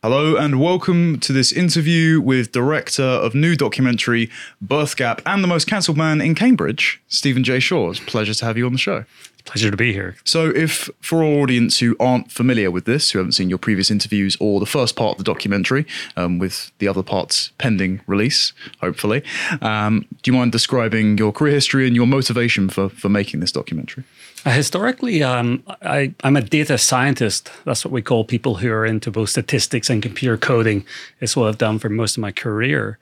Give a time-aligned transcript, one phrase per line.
[0.00, 4.30] Hello and welcome to this interview with director of new documentary
[4.64, 7.58] Birthgap and the most cancelled man in Cambridge, Stephen J.
[7.58, 7.90] Shaw.
[7.90, 9.06] It's a pleasure to have you on the show.
[9.44, 10.14] Pleasure to be here.
[10.22, 13.90] So, if for our audience who aren't familiar with this, who haven't seen your previous
[13.90, 15.84] interviews or the first part of the documentary,
[16.16, 19.24] um, with the other parts pending release, hopefully,
[19.60, 23.50] um, do you mind describing your career history and your motivation for for making this
[23.50, 24.04] documentary?
[24.44, 27.50] Uh, historically, um, I, am a data scientist.
[27.64, 30.86] That's what we call people who are into both statistics and computer coding.
[31.20, 32.98] It's what I've done for most of my career.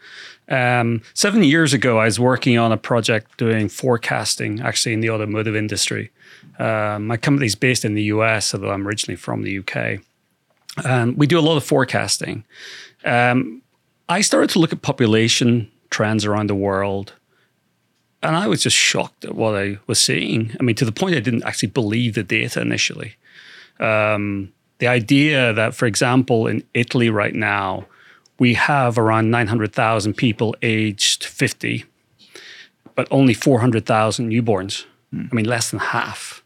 [0.48, 5.10] Um, seven years ago, I was working on a project doing forecasting, actually in the
[5.10, 6.10] automotive industry.
[6.58, 10.00] Uh, my company's based in the US, although I'm originally from the UK.
[10.84, 12.44] Um, we do a lot of forecasting.
[13.04, 13.62] Um,
[14.08, 17.12] I started to look at population trends around the world
[18.26, 20.54] and I was just shocked at what I was seeing.
[20.58, 23.16] I mean, to the point I didn't actually believe the data initially.
[23.78, 27.86] Um, the idea that, for example, in Italy right now,
[28.38, 31.84] we have around 900,000 people aged 50,
[32.94, 34.84] but only 400,000 newborns.
[35.14, 35.28] Mm.
[35.32, 36.42] I mean, less than half.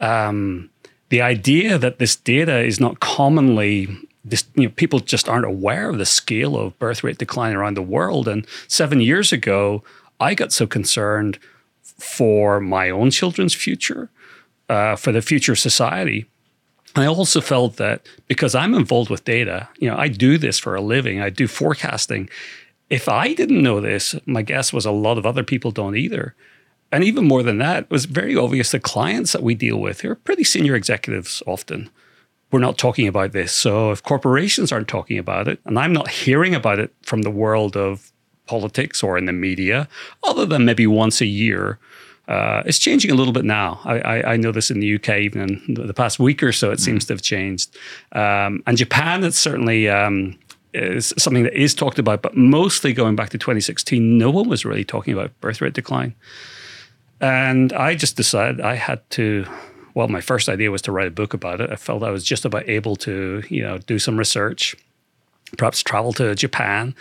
[0.00, 0.70] Um,
[1.10, 3.88] the idea that this data is not commonly
[4.24, 7.76] this, you know, people just aren't aware of the scale of birth rate decline around
[7.76, 8.28] the world.
[8.28, 9.82] And seven years ago,
[10.22, 11.38] I got so concerned
[11.82, 14.10] for my own children's future,
[14.68, 16.26] uh, for the future of society.
[16.94, 20.74] I also felt that because I'm involved with data, you know, I do this for
[20.74, 22.28] a living, I do forecasting.
[22.90, 26.34] If I didn't know this, my guess was a lot of other people don't either.
[26.92, 30.04] And even more than that, it was very obvious the clients that we deal with
[30.04, 31.88] are pretty senior executives often.
[32.50, 33.50] We're not talking about this.
[33.52, 37.30] So if corporations aren't talking about it, and I'm not hearing about it from the
[37.30, 38.11] world of
[38.46, 39.88] politics or in the media,
[40.24, 41.78] other than maybe once a year.
[42.28, 43.80] Uh, it's changing a little bit now.
[43.84, 46.70] I, I, I, know this in the UK, even in the past week or so,
[46.70, 46.80] it mm.
[46.80, 47.76] seems to have changed.
[48.12, 50.38] Um, and Japan, it's certainly um,
[50.72, 54.64] is something that is talked about, but mostly going back to 2016, no one was
[54.64, 56.14] really talking about birth rate decline.
[57.20, 59.46] And I just decided I had to.
[59.94, 61.70] Well, my first idea was to write a book about it.
[61.70, 64.74] I felt I was just about able to, you know, do some research,
[65.58, 66.94] perhaps travel to Japan,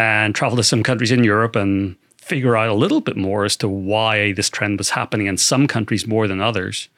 [0.00, 3.56] and travel to some countries in Europe and figure out a little bit more as
[3.56, 6.88] to why this trend was happening in some countries more than others.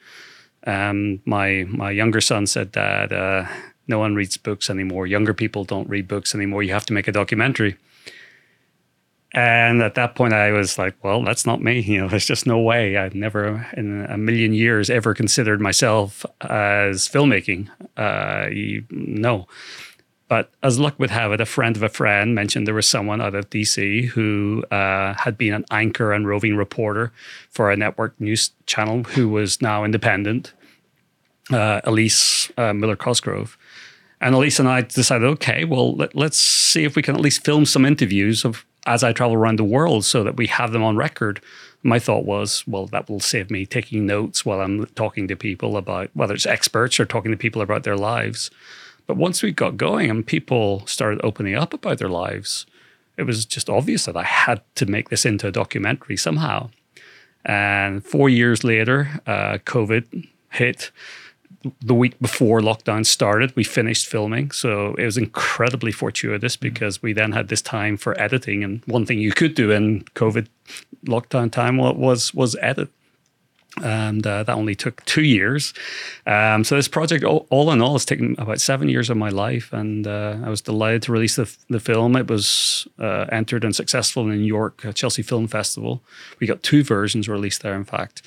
[0.65, 3.45] Um, my my younger son said that uh,
[3.87, 5.05] no one reads books anymore.
[5.05, 6.63] Younger people don't read books anymore.
[6.63, 7.75] You have to make a documentary.
[9.35, 11.79] And at that point, I was like, well, that's not me.
[11.93, 12.95] You know, there's just no way.
[12.95, 17.67] I've never in a million years ever considered myself as filmmaking.
[17.97, 19.47] Uh, you, no.
[20.27, 23.21] But as luck would have it, a friend of a friend mentioned there was someone
[23.21, 27.11] out of DC who uh, had been an anchor and roving reporter
[27.49, 30.53] for a network news channel who was now independent,
[31.51, 33.57] uh, Elise uh, Miller Cosgrove.
[34.21, 37.43] And Elise and I decided, okay, well, let, us see if we can at least
[37.43, 40.83] film some interviews of as I travel around the world so that we have them
[40.83, 41.41] on record.
[41.83, 45.77] My thought was, well, that will save me taking notes while I'm talking to people
[45.77, 48.49] about whether it's experts or talking to people about their lives.
[49.07, 52.65] But once we got going and people started opening up about their lives,
[53.17, 56.69] it was just obvious that I had to make this into a documentary somehow.
[57.45, 60.91] And four years later, uh, COVID hit.
[61.81, 64.51] The week before lockdown started, we finished filming.
[64.51, 68.63] So it was incredibly fortuitous because we then had this time for editing.
[68.63, 70.47] And one thing you could do in COVID
[71.05, 72.89] lockdown time was was edit
[73.81, 75.73] and uh, that only took two years.
[76.27, 79.29] Um, so this project, all, all, in all, has taken about seven years of my
[79.29, 82.15] life, and uh, I was delighted to release the, the film.
[82.15, 86.03] It was uh, entered and successful in the New York uh, Chelsea Film Festival.
[86.39, 88.21] We got two versions released there, in fact.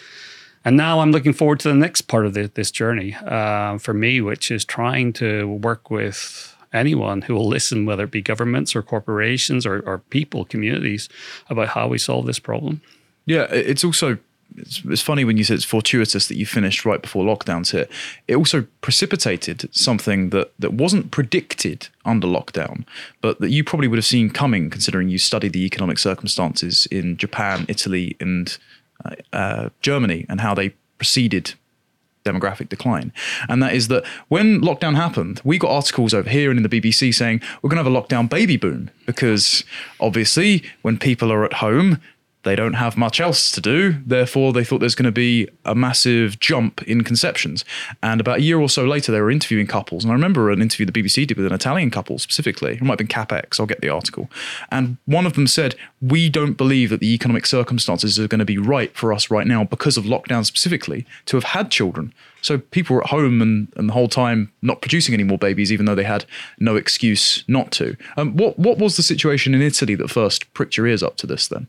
[0.64, 3.94] And now I'm looking forward to the next part of the, this journey uh, for
[3.94, 8.74] me, which is trying to work with anyone who will listen, whether it be governments
[8.74, 11.08] or corporations or, or people, communities,
[11.48, 12.80] about how we solve this problem.
[13.26, 14.18] Yeah, it's also
[14.56, 17.90] it's, it's, funny when you said it's fortuitous that you finished right before lockdowns hit.
[18.28, 22.84] It also precipitated something that that wasn't predicted under lockdown,
[23.20, 27.16] but that you probably would have seen coming, considering you studied the economic circumstances in
[27.16, 28.58] Japan, Italy, and
[29.04, 31.54] uh, uh, Germany, and how they preceded
[32.26, 33.12] demographic decline.
[33.48, 36.80] And that is that when lockdown happened, we got articles over here and in the
[36.80, 39.64] BBC saying we're going to have a lockdown baby boom because
[40.00, 42.00] obviously when people are at home,
[42.46, 43.96] they don't have much else to do.
[44.06, 47.64] Therefore, they thought there's going to be a massive jump in conceptions.
[48.04, 50.04] And about a year or so later, they were interviewing couples.
[50.04, 52.74] And I remember an interview the BBC did with an Italian couple specifically.
[52.74, 53.58] It might have been CapEx.
[53.58, 54.30] I'll get the article.
[54.70, 58.44] And one of them said, We don't believe that the economic circumstances are going to
[58.44, 62.14] be right for us right now because of lockdown specifically to have had children.
[62.42, 65.72] So people were at home and, and the whole time not producing any more babies,
[65.72, 66.26] even though they had
[66.60, 67.96] no excuse not to.
[68.16, 71.26] Um, what what was the situation in Italy that first pricked your ears up to
[71.26, 71.66] this then?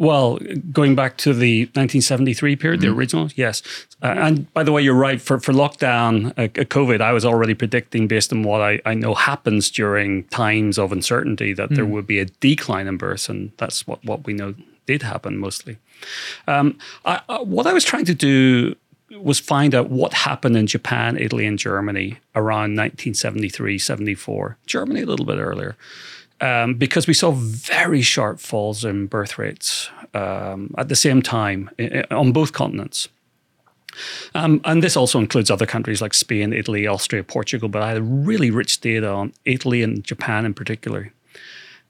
[0.00, 0.38] Well,
[0.72, 2.88] going back to the 1973 period, mm-hmm.
[2.88, 3.62] the original, yes.
[4.02, 5.20] Uh, and by the way, you're right.
[5.20, 8.94] For for lockdown, uh, uh, COVID, I was already predicting based on what I, I
[8.94, 11.76] know happens during times of uncertainty that mm.
[11.76, 14.54] there would be a decline in births, and that's what what we know
[14.86, 15.76] did happen mostly.
[16.48, 18.76] Um, I, I, what I was trying to do
[19.20, 24.56] was find out what happened in Japan, Italy, and Germany around 1973, 74.
[24.64, 25.76] Germany a little bit earlier
[26.40, 31.70] um, because we saw very sharp falls in birth rates um, at the same time
[32.10, 33.08] on both continents.
[34.34, 38.26] Um, and this also includes other countries like Spain, Italy, Austria, Portugal, but I had
[38.26, 41.12] really rich data on Italy and Japan in particular.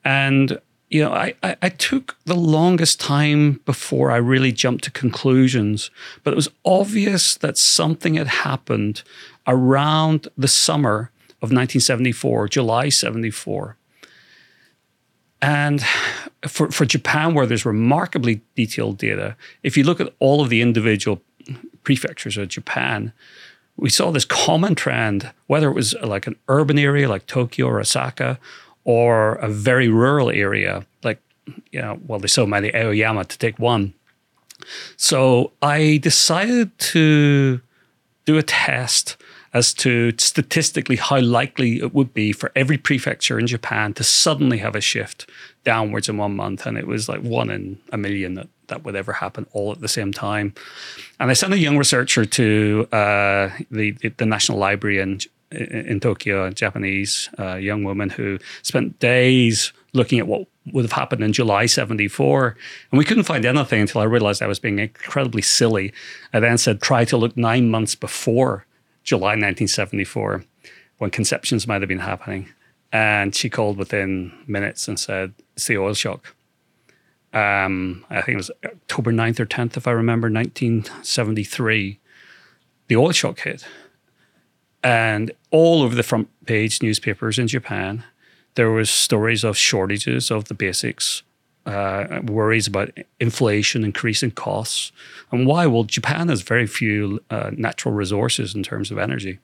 [0.04, 0.58] And
[0.88, 5.88] you know, I, I, I, took the longest time before I really jumped to conclusions,
[6.24, 9.04] but it was obvious that something had happened
[9.46, 11.12] around the summer
[11.42, 13.76] of 1974, July 74,
[15.42, 15.82] and
[16.46, 20.62] for, for Japan, where there's remarkably detailed data, if you look at all of the
[20.62, 21.20] individual
[21.82, 23.12] prefectures of Japan,
[23.76, 27.66] we saw this common trend, whether it was uh, like an urban area like Tokyo
[27.66, 28.38] or Osaka,
[28.84, 31.20] or a very rural area like,
[31.70, 33.94] you know, well, there's so many, Aoyama to take one.
[34.96, 37.60] So I decided to
[38.26, 39.16] do a test
[39.52, 44.58] as to statistically how likely it would be for every prefecture in Japan to suddenly
[44.58, 45.28] have a shift
[45.64, 46.66] downwards in one month.
[46.66, 49.80] And it was like one in a million that that would ever happen all at
[49.80, 50.54] the same time.
[51.18, 55.18] And I sent a young researcher to uh, the, the National Library in,
[55.50, 60.92] in Tokyo, a Japanese uh, young woman who spent days looking at what would have
[60.92, 62.56] happened in July 74.
[62.92, 65.92] And we couldn't find anything until I realized I was being incredibly silly.
[66.32, 68.66] I then said, try to look nine months before
[69.02, 70.44] July 1974
[70.98, 72.48] when conceptions might have been happening.
[72.92, 76.34] And she called within minutes and said, It's the oil shock.
[77.32, 81.98] Um, I think it was October 9th or 10th, if I remember, 1973.
[82.88, 83.64] The oil shock hit.
[84.82, 88.04] And all over the front page newspapers in Japan,
[88.54, 91.22] there was stories of shortages of the basics,
[91.70, 92.90] uh, worries about
[93.20, 94.92] inflation, increasing costs.
[95.30, 95.66] And why?
[95.66, 99.38] Well, Japan has very few uh, natural resources in terms of energy.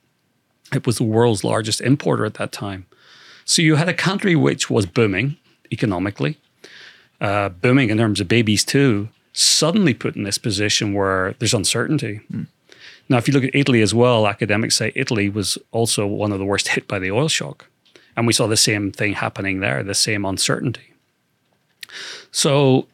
[0.73, 2.87] It was the world's largest importer at that time.
[3.44, 5.37] So you had a country which was booming
[5.70, 6.38] economically,
[7.20, 12.20] uh, booming in terms of babies too, suddenly put in this position where there's uncertainty.
[12.32, 12.46] Mm.
[13.08, 16.40] Now, if you look at Italy as well, academics say Italy was also one of
[16.40, 17.67] the worst hit by the oil shock.
[18.17, 20.95] And we saw the same thing happening there, the same uncertainty.
[22.30, 22.86] So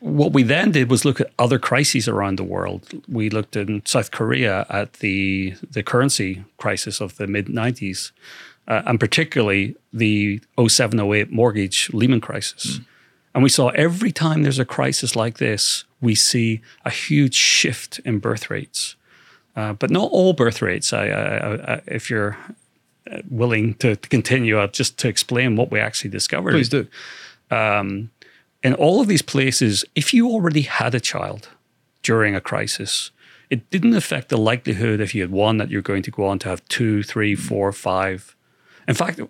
[0.00, 2.88] what we then did was look at other crises around the world.
[3.08, 8.12] We looked in South Korea at the the currency crisis of the mid 90s,
[8.68, 12.78] uh, and particularly the 0708 mortgage Lehman crisis.
[12.78, 12.84] Mm.
[13.34, 18.00] And we saw every time there's a crisis like this, we see a huge shift
[18.04, 18.96] in birth rates.
[19.56, 20.92] Uh, but not all birth rates.
[20.92, 22.38] I, I, I, if you're
[23.10, 26.52] uh, willing to, to continue, just to explain what we actually discovered.
[26.52, 26.86] Please do.
[27.50, 28.10] Um,
[28.62, 31.48] in all of these places, if you already had a child
[32.02, 33.10] during a crisis,
[33.50, 36.38] it didn't affect the likelihood if you had one that you're going to go on
[36.40, 38.34] to have two, three, four, five.
[38.86, 39.20] In fact,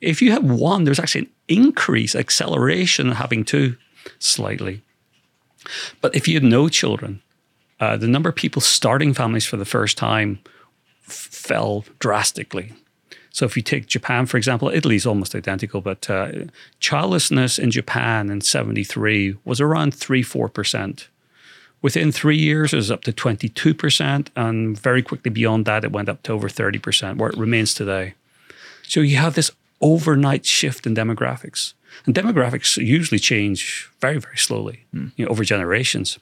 [0.00, 3.76] if you have one, there's actually an increase, acceleration of having two
[4.18, 4.82] slightly.
[6.00, 7.22] But if you had no children,
[7.80, 10.40] uh, the number of people starting families for the first time
[11.06, 12.72] f- fell drastically.
[13.34, 16.30] So if you take Japan, for example, Italy is almost identical, but uh,
[16.78, 21.08] childlessness in Japan in 73 was around 3 4%.
[21.82, 24.28] Within three years, it was up to 22%.
[24.36, 28.14] And very quickly beyond that, it went up to over 30%, where it remains today.
[28.84, 29.50] So you have this
[29.80, 31.74] overnight shift in demographics.
[32.06, 35.10] And demographics usually change very, very slowly mm.
[35.16, 36.20] you know, over generations.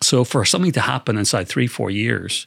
[0.00, 2.46] So for something to happen inside three, four years,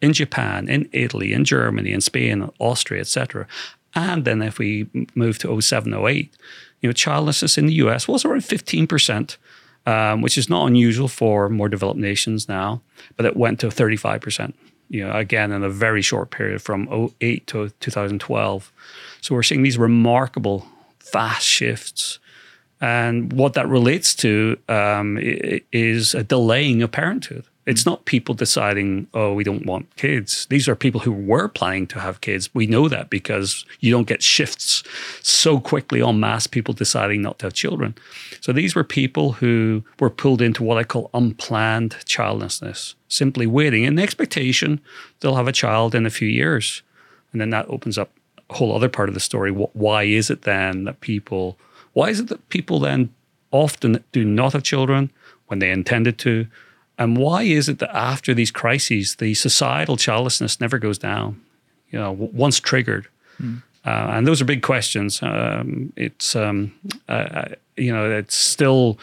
[0.00, 3.46] in Japan, in Italy, in Germany, in Spain, Austria, etc.
[3.94, 6.36] And then if we move to 07, 08,
[6.80, 9.36] you know, childlessness in the US was around 15%,
[9.86, 12.80] um, which is not unusual for more developed nations now,
[13.16, 14.52] but it went to 35%,
[14.88, 18.72] you know, again, in a very short period from 08 to 2012.
[19.20, 20.66] So we're seeing these remarkable
[20.98, 22.18] fast shifts.
[22.80, 27.44] And what that relates to um, is a delaying of parenthood.
[27.66, 30.46] It's not people deciding, oh, we don't want kids.
[30.48, 32.48] These are people who were planning to have kids.
[32.54, 34.82] We know that because you don't get shifts
[35.22, 37.94] so quickly en masse, people deciding not to have children.
[38.40, 43.84] So these were people who were pulled into what I call unplanned childlessness, simply waiting
[43.84, 44.80] in the expectation
[45.20, 46.82] they'll have a child in a few years.
[47.32, 48.10] And then that opens up
[48.48, 49.50] a whole other part of the story.
[49.50, 51.58] Why is it then that people,
[51.92, 53.12] why is it that people then
[53.50, 55.10] often do not have children
[55.46, 56.46] when they intended to?
[57.00, 61.40] And why is it that after these crises, the societal childlessness never goes down?
[61.90, 63.08] You know, once triggered.
[63.42, 63.62] Mm.
[63.84, 65.22] Uh, and those are big questions.
[65.22, 66.72] Um, it's um,
[67.08, 68.98] uh, uh, you know it's still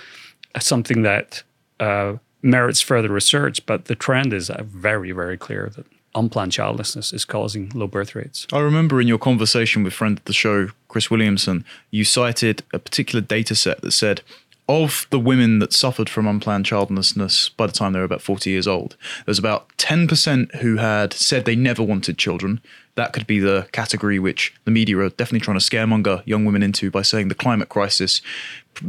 [0.59, 1.41] something that
[1.79, 2.13] uh,
[2.43, 7.25] merits further research, but the trend is uh, very very clear that unplanned childlessness is
[7.25, 8.45] causing low birth rates.
[8.53, 12.79] I remember in your conversation with friend of the show, Chris Williamson, you cited a
[12.79, 14.21] particular data set that said
[14.69, 18.49] of the women that suffered from unplanned childlessness by the time they were about 40
[18.49, 22.59] years old, there was about 10% who had said they never wanted children.
[22.95, 26.63] That could be the category which the media are definitely trying to scaremonger young women
[26.63, 28.21] into by saying the climate crisis.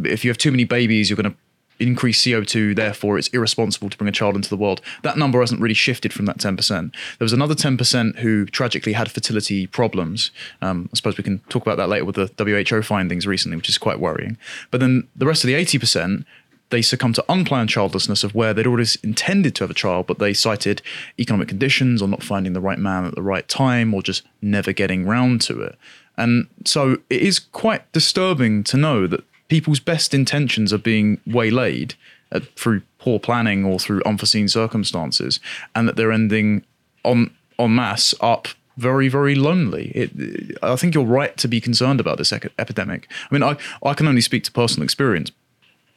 [0.04, 1.38] If you have too many babies, you're going to
[1.80, 4.80] increase CO2, therefore it's irresponsible to bring a child into the world.
[5.02, 6.68] That number hasn't really shifted from that 10%.
[6.68, 10.30] There was another 10% who tragically had fertility problems.
[10.62, 12.30] Um, I suppose we can talk about that later with the
[12.68, 14.36] WHO findings recently, which is quite worrying.
[14.70, 16.24] But then the rest of the 80%,
[16.70, 20.18] they succumbed to unplanned childlessness of where they'd always intended to have a child, but
[20.18, 20.82] they cited
[21.18, 24.72] economic conditions or not finding the right man at the right time or just never
[24.72, 25.78] getting round to it.
[26.16, 31.94] And so it is quite disturbing to know that people's best intentions are being waylaid
[32.32, 35.40] uh, through poor planning or through unforeseen circumstances,
[35.74, 36.64] and that they're ending
[37.04, 39.90] on en masse up very, very lonely.
[39.94, 43.08] It, I think you're right to be concerned about this epidemic.
[43.30, 45.32] I mean, I, I can only speak to personal experience.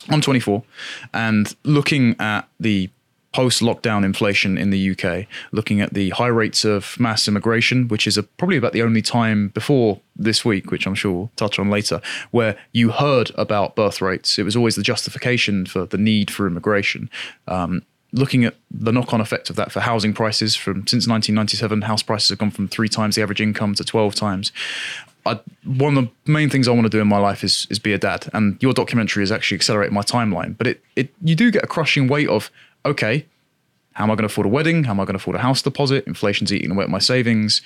[0.10, 0.64] I'm 24,
[1.14, 2.90] and looking at the
[3.34, 8.06] post lockdown inflation in the UK, looking at the high rates of mass immigration, which
[8.06, 11.58] is a, probably about the only time before this week, which I'm sure we'll touch
[11.58, 14.38] on later, where you heard about birth rates.
[14.38, 17.10] It was always the justification for the need for immigration.
[17.48, 17.84] Um,
[18.14, 22.30] looking at the knock-on effect of that for housing prices from since 1997 house prices
[22.30, 24.52] have gone from three times the average income to 12 times
[25.26, 27.80] I, one of the main things I want to do in my life is is
[27.80, 30.58] be a dad, and your documentary has actually accelerated my timeline.
[30.58, 32.50] But it it you do get a crushing weight of
[32.86, 33.26] okay,
[33.94, 34.86] how am I going to afford a wedding?
[34.86, 36.06] How am I going to afford a house deposit?
[36.08, 37.62] Inflation's eating away at my savings.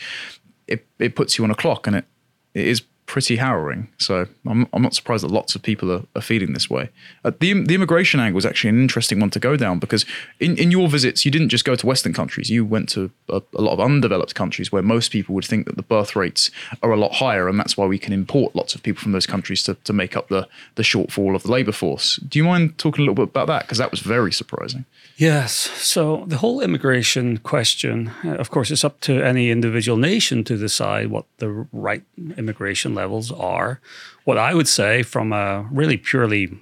[0.67, 2.05] It, it puts you on a clock and it,
[2.53, 3.87] it is pretty harrowing.
[3.97, 6.89] So I'm, I'm not surprised that lots of people are, are feeling this way.
[7.23, 10.05] Uh, the, the immigration angle is actually an interesting one to go down because
[10.39, 12.49] in, in your visits, you didn't just go to Western countries.
[12.49, 15.75] You went to a, a, lot of undeveloped countries where most people would think that
[15.75, 16.49] the birth rates
[16.81, 17.47] are a lot higher.
[17.47, 20.17] And that's why we can import lots of people from those countries to, to make
[20.17, 22.17] up the, the shortfall of the labor force.
[22.17, 23.63] Do you mind talking a little bit about that?
[23.63, 24.85] Because that was very surprising.
[25.17, 25.53] Yes.
[25.53, 31.09] So the whole immigration question, of course, it's up to any individual nation to decide
[31.09, 32.03] what the right
[32.35, 33.79] immigration levels are.
[34.23, 36.57] What I would say, from a really purely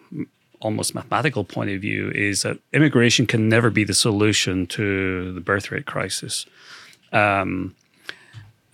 [0.60, 5.42] almost mathematical point of view, is that immigration can never be the solution to the
[5.42, 6.46] birth rate crisis.
[7.12, 7.76] Um,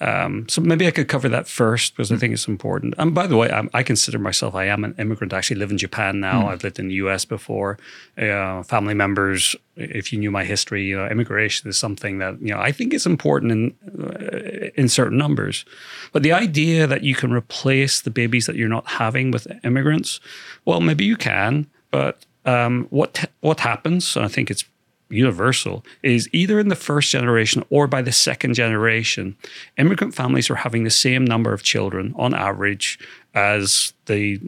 [0.01, 2.93] um, so maybe I could cover that first because I think it's important.
[2.97, 5.33] And by the way, I'm, i consider myself I am an immigrant.
[5.33, 6.43] I actually live in Japan now.
[6.43, 6.47] Mm.
[6.47, 7.25] I've lived in the U.S.
[7.25, 7.77] before.
[8.17, 12.53] Uh, family members, if you knew my history, you know, immigration is something that you
[12.53, 15.65] know I think is important in uh, in certain numbers.
[16.13, 20.21] But the idea that you can replace the babies that you're not having with immigrants,
[20.63, 21.67] well, maybe you can.
[21.91, 24.15] But um, what what happens?
[24.15, 24.63] And I think it's
[25.09, 29.35] universal is either in the first generation or by the second generation,
[29.77, 32.99] immigrant families are having the same number of children on average
[33.33, 34.39] as the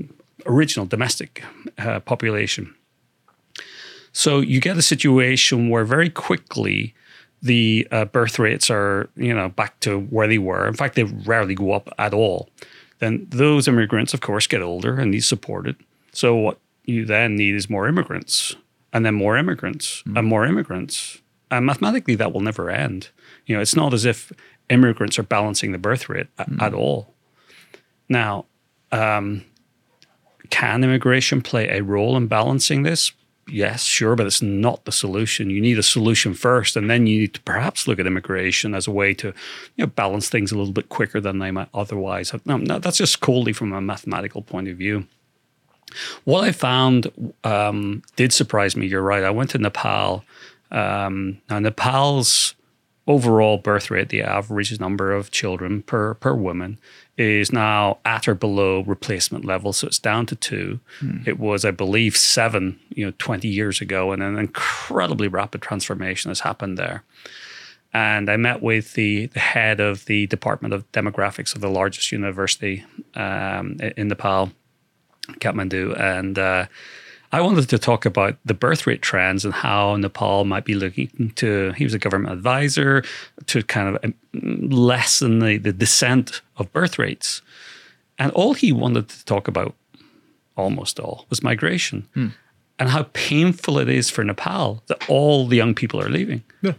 [0.46, 1.44] original domestic
[1.77, 2.74] uh, population.
[4.13, 6.94] So you get a situation where very quickly
[7.41, 10.68] the uh, birth rates are, you know, back to where they were.
[10.68, 12.50] In fact, they rarely go up at all.
[13.00, 15.75] Then those immigrants, of course, get older and need supported.
[16.12, 18.56] So what you then need is more immigrants
[18.93, 20.17] and then more immigrants mm.
[20.17, 21.21] and more immigrants.
[21.50, 23.10] And mathematically, that will never end.
[23.45, 24.31] You know, it's not as if
[24.69, 26.62] immigrants are balancing the birth rate mm.
[26.62, 27.13] at all.
[28.07, 28.45] Now,
[28.91, 29.45] um,
[30.50, 33.12] can immigration play a role in balancing this?
[33.48, 35.50] Yes, sure, but it's not the solution.
[35.50, 38.88] You need a solution first, and then you need to perhaps look at immigration as
[38.88, 42.29] a way to, you know, balance things a little bit quicker than they might otherwise
[42.29, 42.45] have.
[42.45, 45.07] No, no that's just coldly from a mathematical point of view.
[46.24, 48.88] What I found um, did surprise me.
[48.88, 49.24] You're right.
[49.24, 50.24] I went to Nepal.
[50.71, 52.55] Um, now, Nepal's
[53.07, 56.79] overall birth rate, the average number of children per per woman,
[57.17, 59.74] is now at or below replacement level.
[59.74, 60.79] So it's down to two.
[61.27, 66.29] It was, I believe, seven, you know, 20 years ago, and an incredibly rapid transformation
[66.29, 67.03] has happened there.
[67.93, 72.12] And I met with the, the head of the Department of Demographics of the largest
[72.12, 74.51] university um, in Nepal,
[75.40, 76.66] Kathmandu, and uh,
[77.32, 81.32] I wanted to talk about the birth rate trends and how Nepal might be looking
[81.36, 81.72] to.
[81.74, 83.04] He was a government advisor
[83.48, 87.42] to kind of um, lessen the, the descent of birth rates.
[88.20, 89.75] And all he wanted to talk about,
[90.58, 92.06] almost all, was migration
[92.82, 96.44] and how painful it is for Nepal that all the young people are leaving.
[96.62, 96.74] Yeah.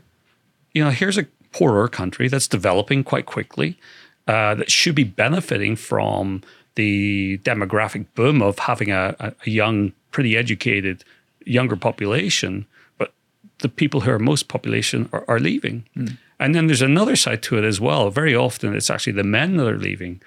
[0.72, 3.78] You know, here's a poorer country that's developing quite quickly,
[4.26, 6.42] uh, that should be benefiting from
[6.74, 11.04] the demographic boom of having a, a, young, pretty educated,
[11.44, 12.66] younger population.
[12.98, 13.12] But
[13.58, 15.84] the people who are most population are, are leaving.
[15.94, 16.06] Hmm.
[16.38, 18.10] And then there's another side to it as well.
[18.10, 20.20] Very often it's actually the men that are leaving.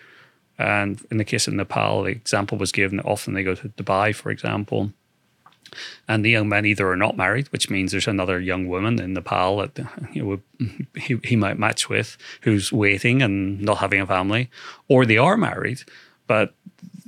[0.58, 3.70] And in the case of Nepal, the example was given that often they go to
[3.70, 4.94] Dubai, for example.
[6.08, 9.14] And the young men either are not married, which means there's another young woman in
[9.14, 9.78] Nepal that
[10.14, 10.24] you
[10.60, 14.50] know, he, he might match with who's waiting and not having a family,
[14.88, 15.84] or they are married,
[16.28, 16.54] but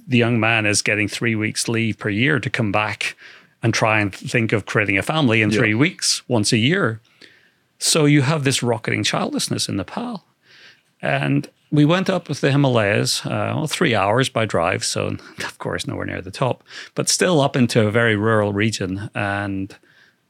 [0.07, 3.15] the young man is getting three weeks leave per year to come back
[3.61, 7.01] and try and think of creating a family in three weeks once a year.
[7.79, 10.23] So you have this rocketing childlessness in Nepal.
[11.01, 14.83] And we went up with the Himalayas, uh, well, three hours by drive.
[14.85, 16.63] So, of course, nowhere near the top,
[16.95, 19.09] but still up into a very rural region.
[19.13, 19.75] And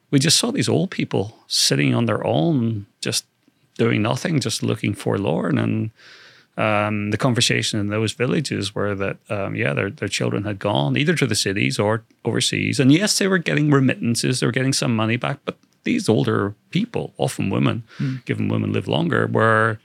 [0.10, 3.26] we just saw these old people sitting on their own, just
[3.78, 5.58] doing nothing, just looking forlorn.
[5.58, 5.92] And
[6.58, 10.98] um, the conversation in those villages were that, um, yeah, their, their children had gone
[10.98, 12.80] either to the cities or overseas.
[12.80, 16.56] And yes, they were getting remittances, they were getting some money back, but these older
[16.70, 17.84] people, often women,
[18.26, 19.80] given women live longer, were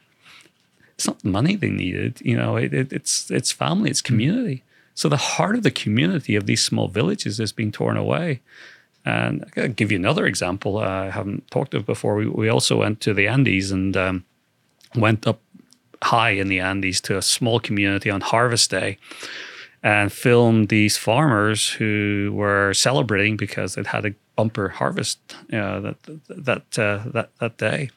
[0.95, 2.21] it's not the money they needed.
[2.23, 4.63] You know, it, it, it's it's family, it's community.
[4.95, 8.41] So the heart of the community of these small villages is being torn away.
[9.05, 10.79] And I'll give you another example.
[10.79, 12.15] Uh, I haven't talked of before.
[12.15, 14.25] We, we also went to the Andes and um,
[14.95, 15.41] went up
[16.03, 18.99] high in the Andes to a small community on Harvest Day
[19.83, 25.19] and filmed these farmers who were celebrating because they'd had a bumper harvest
[25.53, 25.97] uh, that
[26.29, 27.91] that uh, that that day.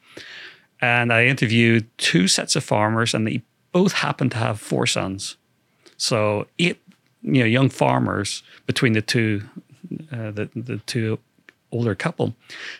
[0.81, 5.37] And I interviewed two sets of farmers, and they both happened to have four sons.
[5.97, 6.81] So eight,
[7.21, 9.43] you know, young farmers between the two,
[10.11, 11.19] uh, the the two
[11.71, 12.25] older couple.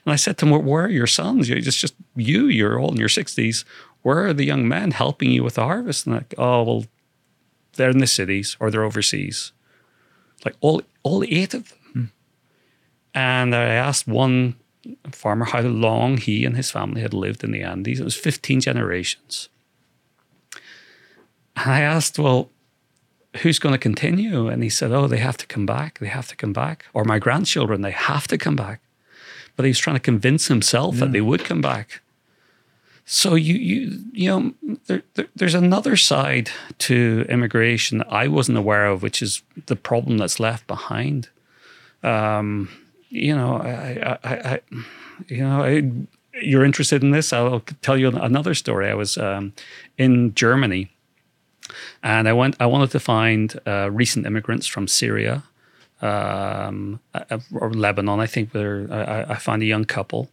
[0.06, 1.48] And I said to them, "Where, are your sons?
[1.48, 2.48] You're just just you.
[2.48, 3.66] You're all in your sixties.
[4.06, 6.86] Where are the young men helping you with the harvest?" And like, "Oh well,
[7.74, 9.52] they're in the cities or they're overseas."
[10.46, 11.80] Like all all eight of them.
[11.94, 12.06] Hmm.
[13.16, 14.58] And I asked one
[15.12, 18.00] farmer how long he and his family had lived in the Andes.
[18.00, 19.50] It was 15 generations.
[21.56, 22.52] And I asked, well,
[23.38, 24.48] who's going to continue?
[24.48, 25.98] And he said, oh, they have to come back.
[25.98, 26.86] They have to come back.
[26.94, 28.82] Or my grandchildren, they have to come back.
[29.56, 31.28] But he was trying to convince himself that they hmm.
[31.28, 32.02] would come back.
[33.06, 34.54] So you you you know
[34.88, 39.76] there, there, there's another side to immigration that I wasn't aware of, which is the
[39.76, 41.30] problem that's left behind.
[42.02, 42.70] Um,
[43.10, 44.60] you know, I, I, I,
[45.28, 45.92] you know, I,
[46.42, 47.32] you're interested in this.
[47.32, 48.90] I'll tell you another story.
[48.90, 49.54] I was um,
[49.98, 50.92] in Germany,
[52.02, 52.56] and I went.
[52.60, 55.44] I wanted to find uh, recent immigrants from Syria
[56.02, 58.20] um, uh, or Lebanon.
[58.20, 60.30] I think they're, I, I found a young couple,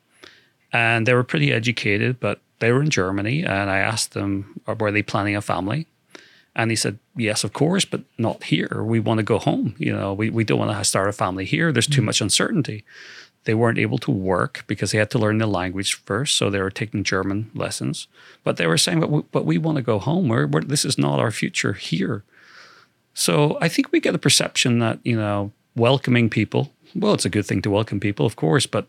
[0.73, 3.43] and they were pretty educated, but they were in Germany.
[3.43, 5.89] And I asked them, were they planning a family?
[6.55, 8.85] And he said, yes, of course, but not here.
[8.85, 9.75] We want to go home.
[9.79, 11.73] You know, we, we don't want to start a family here.
[11.73, 12.05] There's too mm.
[12.05, 12.85] much uncertainty.
[13.45, 16.37] They weren't able to work because they had to learn the language first.
[16.37, 18.07] So they were taking German lessons.
[18.45, 20.29] But they were saying, but we, but we want to go home.
[20.29, 22.23] We're, we're, this is not our future here.
[23.13, 27.31] So I think we get a perception that, you know, welcoming people, well, it's a
[27.31, 28.87] good thing to welcome people, of course, but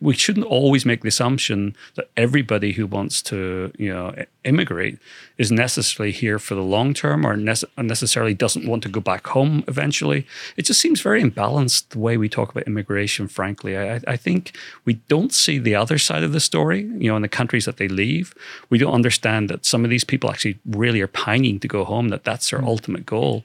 [0.00, 4.98] we shouldn't always make the assumption that everybody who wants to, you know, immigrate
[5.38, 9.26] is necessarily here for the long term or nece- necessarily doesn't want to go back
[9.28, 10.26] home eventually.
[10.56, 13.28] It just seems very imbalanced the way we talk about immigration.
[13.28, 16.80] Frankly, I, I think we don't see the other side of the story.
[16.80, 18.34] You know, in the countries that they leave,
[18.70, 22.08] we don't understand that some of these people actually really are pining to go home.
[22.08, 22.66] That that's their mm.
[22.66, 23.44] ultimate goal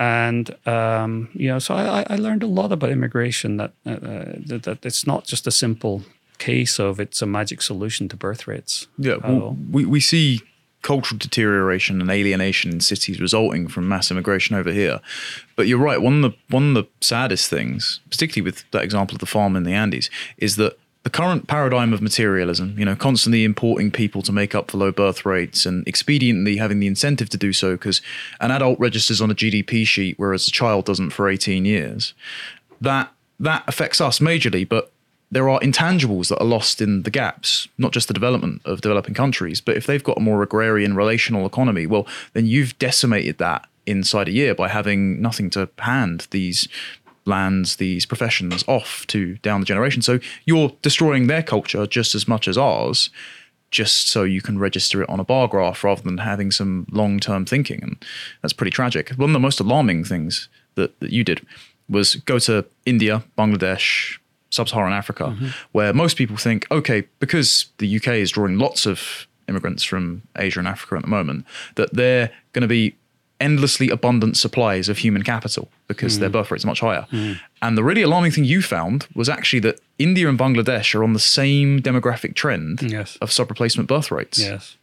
[0.00, 3.58] and um, you know, so I, I, learned a lot about immigration.
[3.58, 3.98] That, uh,
[4.46, 6.02] that, that it's not just a simple
[6.38, 8.88] case of it's a magic solution to birth rates.
[8.96, 10.40] Yeah, well, we we see
[10.80, 15.00] cultural deterioration and alienation in cities resulting from mass immigration over here.
[15.54, 16.00] But you're right.
[16.00, 19.54] One of the one of the saddest things, particularly with that example of the farm
[19.54, 20.08] in the Andes,
[20.38, 24.70] is that the current paradigm of materialism, you know, constantly importing people to make up
[24.70, 28.02] for low birth rates and expediently having the incentive to do so because
[28.40, 32.12] an adult registers on a GDP sheet, whereas a child doesn't for 18 years,
[32.80, 34.68] that that affects us majorly.
[34.68, 34.92] But
[35.30, 39.14] there are intangibles that are lost in the gaps, not just the development of developing
[39.14, 43.66] countries, but if they've got a more agrarian relational economy, well, then you've decimated that
[43.86, 46.68] inside a year by having nothing to hand these
[47.30, 50.02] lands these professions off to down the generation.
[50.02, 53.08] So you're destroying their culture just as much as ours,
[53.70, 57.18] just so you can register it on a bar graph rather than having some long
[57.20, 57.82] term thinking.
[57.82, 58.04] And
[58.42, 59.10] that's pretty tragic.
[59.10, 61.46] One of the most alarming things that, that you did
[61.88, 64.18] was go to India, Bangladesh,
[64.50, 65.48] sub Saharan Africa, mm-hmm.
[65.72, 70.58] where most people think, okay, because the UK is drawing lots of immigrants from Asia
[70.58, 71.44] and Africa at the moment,
[71.76, 72.94] that they're going to be
[73.40, 76.20] endlessly abundant supplies of human capital because mm.
[76.20, 77.06] their birth rates much higher.
[77.10, 77.40] Mm.
[77.62, 81.14] And the really alarming thing you found was actually that India and Bangladesh are on
[81.14, 83.16] the same demographic trend yes.
[83.20, 84.38] of sub replacement birth rates.
[84.38, 84.76] Yes.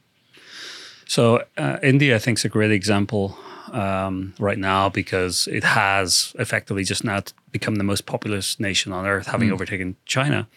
[1.06, 3.38] So uh, India, I think, is a great example
[3.72, 9.06] um, right now because it has effectively just now become the most populous nation on
[9.06, 9.54] earth, having mm.
[9.54, 10.48] overtaken China.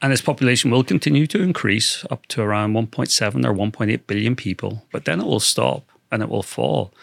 [0.00, 4.86] And its population will continue to increase up to around 1.7 or 1.8 billion people,
[4.90, 6.94] but then it will stop and it will fall.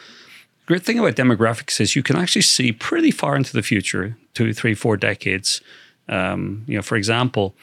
[0.62, 4.18] The great thing about demographics is you can actually see pretty far into the future,
[4.34, 5.62] two, three, four decades.
[6.08, 7.54] Um, you know, for example,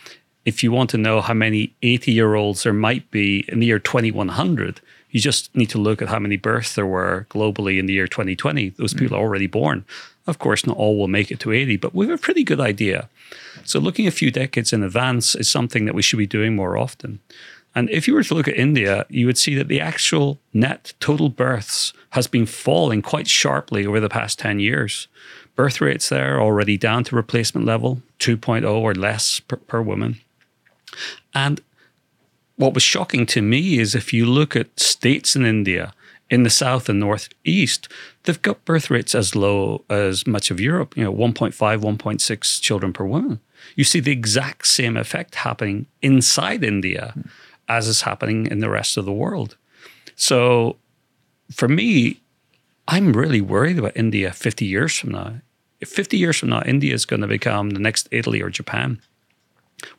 [0.45, 3.67] if you want to know how many 80 year olds there might be in the
[3.67, 4.81] year 2100,
[5.11, 8.07] you just need to look at how many births there were globally in the year
[8.07, 8.71] 2020.
[8.71, 9.21] Those people mm.
[9.21, 9.87] are already born.
[10.27, 12.61] Of course, not all will make it to 80, but we have a pretty good
[12.61, 13.09] idea.
[13.65, 16.77] So, looking a few decades in advance is something that we should be doing more
[16.77, 17.21] often.
[17.79, 20.95] And if you were to look at India, you would see that the actual net
[20.99, 25.07] total births has been falling quite sharply over the past 10 years.
[25.55, 30.19] Birth rates there are already down to replacement level, 2.0 or less per, per woman.
[31.33, 31.61] And
[32.57, 35.95] what was shocking to me is if you look at states in India,
[36.29, 37.87] in the south and northeast,
[38.25, 42.93] they've got birth rates as low as much of Europe, you know, 1.5, 1.6 children
[42.93, 43.39] per woman.
[43.77, 47.15] You see the exact same effect happening inside India.
[47.17, 47.31] Mm
[47.69, 49.57] as is happening in the rest of the world.
[50.17, 50.77] So
[51.53, 52.21] for me,
[52.87, 55.41] I'm really worried about India 50 years from now.
[55.81, 59.01] If 50 years from now, India is going to become the next Italy or Japan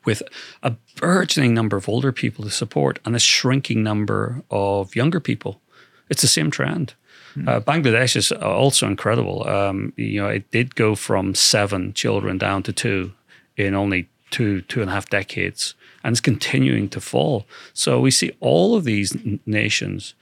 [0.04, 0.22] with
[0.62, 5.62] a burgeoning number of older people to support and a shrinking number of younger people.
[6.10, 6.96] It's the same trend.
[7.36, 7.48] Mm.
[7.48, 9.48] Uh, Bangladesh is also incredible.
[9.48, 13.14] Um, you know, it did go from seven children down to two
[13.56, 17.46] in only two two and a half decades and it's continuing to fall.
[17.74, 20.14] So we see all of these n- nations.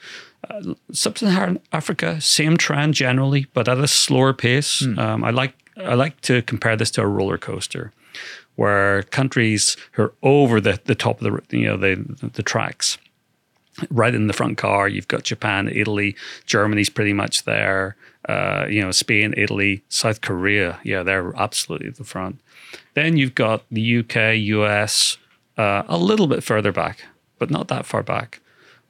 [0.50, 4.82] Uh, Sub-Saharan Africa, same trend generally, but at a slower pace.
[4.82, 4.98] Mm.
[4.98, 7.92] Um, I like I like to compare this to a roller coaster,
[8.56, 12.98] where countries who are over the, the top of the you know the the tracks,
[13.90, 17.96] right in the front car, you've got Japan, Italy, Germany's pretty much there.
[18.28, 22.42] Uh, you know, Spain, Italy, South Korea, yeah, they're absolutely at the front.
[22.94, 25.18] Then you've got the UK, US,
[25.58, 27.06] uh, a little bit further back,
[27.39, 28.39] but not that far back.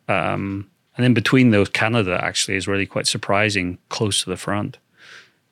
[0.07, 4.77] Um, and in between those, Canada actually is really quite surprising, close to the front.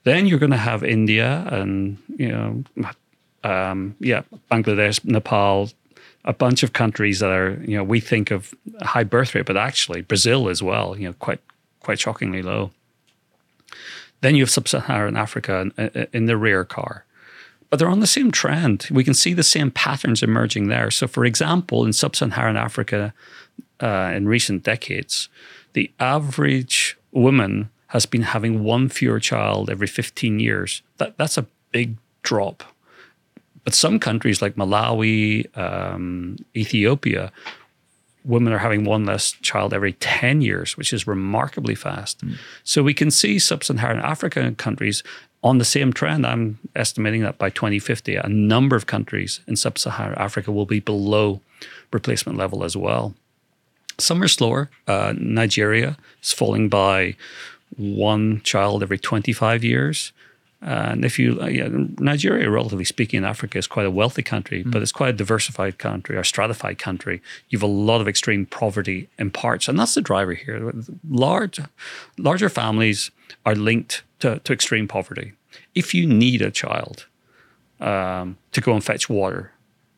[0.03, 2.63] Then you're going to have India and you know,
[3.43, 5.69] um, yeah, Bangladesh, Nepal,
[6.25, 9.57] a bunch of countries that are you know we think of high birth rate, but
[9.57, 11.41] actually Brazil as well, you know, quite
[11.79, 12.71] quite shockingly low.
[14.21, 17.04] Then you have sub-Saharan Africa in, in the rear car
[17.75, 18.87] but they're on the same trend.
[18.89, 20.89] We can see the same patterns emerging there.
[20.89, 23.13] So, for example, in sub Saharan Africa
[23.81, 25.27] uh, in recent decades,
[25.73, 30.83] the average woman has been having one fewer child every 15 years.
[30.99, 32.63] That, that's a big drop.
[33.65, 37.33] But some countries like Malawi, um, Ethiopia,
[38.23, 42.25] women are having one less child every 10 years, which is remarkably fast.
[42.25, 42.37] Mm.
[42.63, 45.03] So we can see sub Saharan African countries
[45.45, 49.77] on the same trend, I'm estimating that by 2050, a number of countries in sub
[49.77, 51.39] Saharan Africa will be below
[51.93, 53.13] replacement level as well.
[53.99, 54.71] Some are slower.
[54.87, 57.15] Uh, Nigeria is falling by
[57.77, 60.11] one child every 25 years.
[60.61, 61.67] And if you, uh, yeah,
[61.99, 64.71] Nigeria, relatively speaking, in Africa is quite a wealthy country, mm.
[64.71, 67.21] but it's quite a diversified country or stratified country.
[67.49, 70.73] You have a lot of extreme poverty in parts, and that's the driver here.
[71.07, 71.59] Large,
[72.17, 73.11] larger families
[73.45, 75.33] are linked to, to extreme poverty.
[75.73, 77.07] If you need a child
[77.79, 79.51] um, to go and fetch water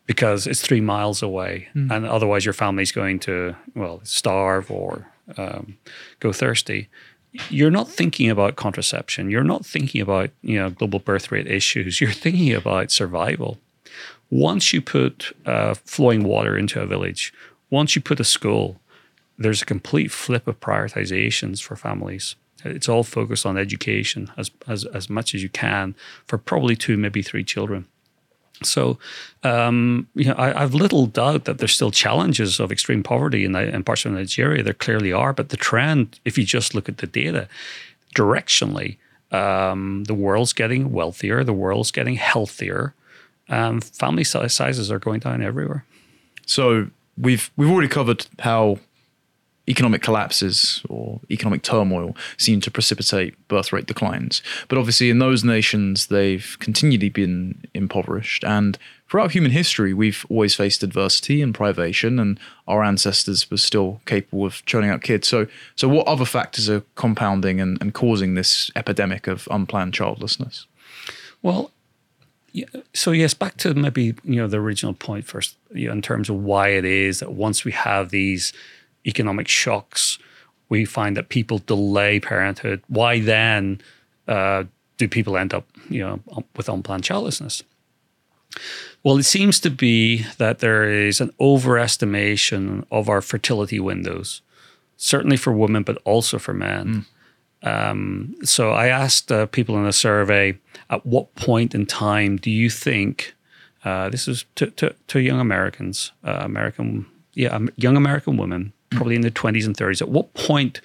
[0.05, 1.91] because it's three miles away, mm.
[1.91, 5.77] and otherwise your family's going to well starve or um,
[6.19, 6.89] go thirsty,
[7.49, 9.29] you're not thinking about contraception.
[9.29, 12.01] You're not thinking about you know global birth rate issues.
[12.01, 13.57] You're thinking about survival.
[14.29, 17.33] once you put uh, flowing water into a village,
[17.69, 18.79] once you put a school,
[19.37, 22.35] there's a complete flip of prioritizations for families.
[22.69, 26.97] It's all focused on education as, as, as much as you can for probably two,
[26.97, 27.85] maybe three children.
[28.63, 28.97] So,
[29.43, 33.55] um, you know, I, have little doubt that there's still challenges of extreme poverty in,
[33.55, 34.63] in parts of Nigeria.
[34.63, 37.47] There clearly are, but the trend, if you just look at the data,
[38.15, 38.97] directionally,
[39.31, 42.95] um, the world's getting wealthier, the world's getting healthier,
[43.49, 45.85] um, family sizes are going down everywhere.
[46.45, 48.79] So we've we've already covered how
[49.67, 54.41] economic collapses or economic turmoil seem to precipitate birth rate declines.
[54.67, 58.43] But obviously, in those nations, they've continually been impoverished.
[58.43, 58.77] And
[59.09, 64.45] throughout human history, we've always faced adversity and privation, and our ancestors were still capable
[64.45, 65.27] of churning out kids.
[65.27, 70.65] So, so what other factors are compounding and, and causing this epidemic of unplanned childlessness?
[71.41, 71.71] Well,
[72.93, 76.29] so yes, back to maybe you know the original point first, you know, in terms
[76.29, 78.53] of why it is that once we have these
[79.07, 80.19] economic shocks,
[80.69, 82.81] we find that people delay parenthood.
[82.87, 83.81] Why then
[84.27, 84.65] uh,
[84.97, 86.19] do people end up, you know,
[86.55, 87.63] with unplanned childlessness?
[89.03, 94.41] Well, it seems to be that there is an overestimation of our fertility windows,
[94.97, 96.87] certainly for women, but also for men.
[96.87, 97.05] Mm.
[97.63, 100.57] Um, so I asked uh, people in a survey,
[100.89, 103.35] at what point in time do you think,
[103.83, 109.15] uh, this is to, to, to young Americans, uh, American, yeah, young American women, probably
[109.15, 110.01] in their 20s and 30s.
[110.01, 110.81] At what point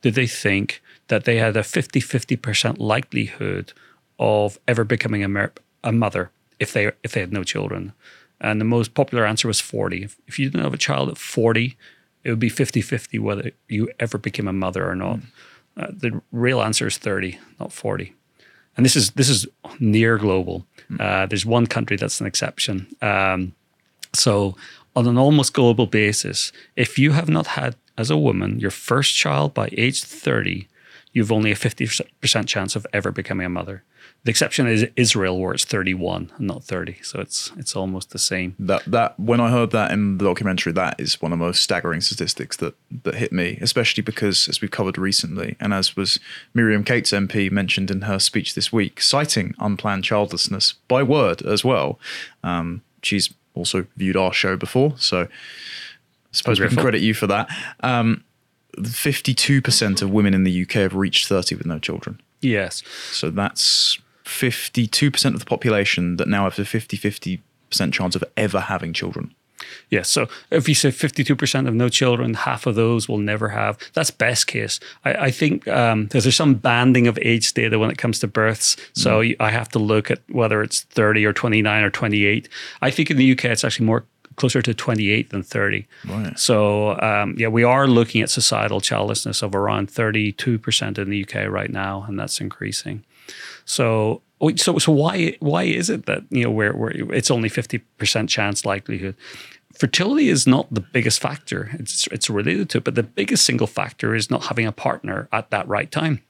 [0.00, 3.72] did they think that they had a 50 50% likelihood
[4.18, 5.52] of ever becoming a, mer-
[5.84, 7.92] a mother if they, if they had no children?
[8.40, 10.02] And the most popular answer was 40.
[10.02, 11.76] If, if you didn't have a child at 40,
[12.24, 15.18] it would be 50 50 whether you ever became a mother or not.
[15.18, 15.22] Mm.
[15.76, 18.14] Uh, the real answer is 30, not 40.
[18.76, 19.46] And this is this is
[19.80, 20.66] near global.
[20.90, 21.00] Mm.
[21.00, 22.86] Uh, there's one country that's an exception.
[23.00, 23.54] Um,
[24.14, 24.56] so
[24.94, 29.14] on an almost global basis, if you have not had, as a woman, your first
[29.14, 30.68] child by age 30,
[31.12, 33.84] you've only a 50% chance of ever becoming a mother.
[34.24, 36.98] The exception is Israel, where it's 31 and not 30.
[37.02, 38.54] So it's it's almost the same.
[38.58, 41.60] That that when I heard that in the documentary, that is one of the most
[41.60, 46.20] staggering statistics that that hit me, especially because as we've covered recently, and as was
[46.54, 51.64] Miriam Cates MP mentioned in her speech this week, citing unplanned childlessness by word as
[51.64, 51.98] well.
[52.44, 55.28] Um, she's also viewed our show before, so I
[56.32, 57.48] suppose we can credit you for that.
[57.80, 58.24] Um,
[58.78, 62.20] 52% of women in the UK have reached 30 with no children.
[62.40, 62.82] Yes.
[63.10, 68.60] So that's 52% of the population that now have a 50 50% chance of ever
[68.60, 69.34] having children.
[69.90, 70.08] Yes.
[70.08, 74.10] So if you say 52% of no children, half of those will never have, that's
[74.10, 74.80] best case.
[75.04, 78.76] I, I think um, there's some banding of age data when it comes to births.
[78.94, 79.36] So mm.
[79.40, 82.48] I have to look at whether it's 30 or 29 or 28.
[82.80, 84.04] I think in the UK, it's actually more
[84.36, 85.86] closer to 28 than 30.
[86.06, 86.38] Right.
[86.38, 91.50] So um, yeah, we are looking at societal childlessness of around 32% in the UK
[91.50, 93.04] right now, and that's increasing.
[93.64, 97.48] So oh, so so why why is it that you know where where it's only
[97.48, 99.14] 50% chance likelihood?
[99.74, 101.70] Fertility is not the biggest factor.
[101.74, 105.28] It's it's related to it, but the biggest single factor is not having a partner
[105.32, 106.22] at that right time.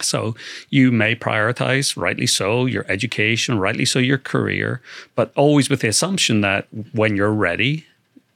[0.00, 0.34] So
[0.68, 4.82] you may prioritize, rightly so, your education, rightly so, your career,
[5.14, 7.86] but always with the assumption that when you're ready,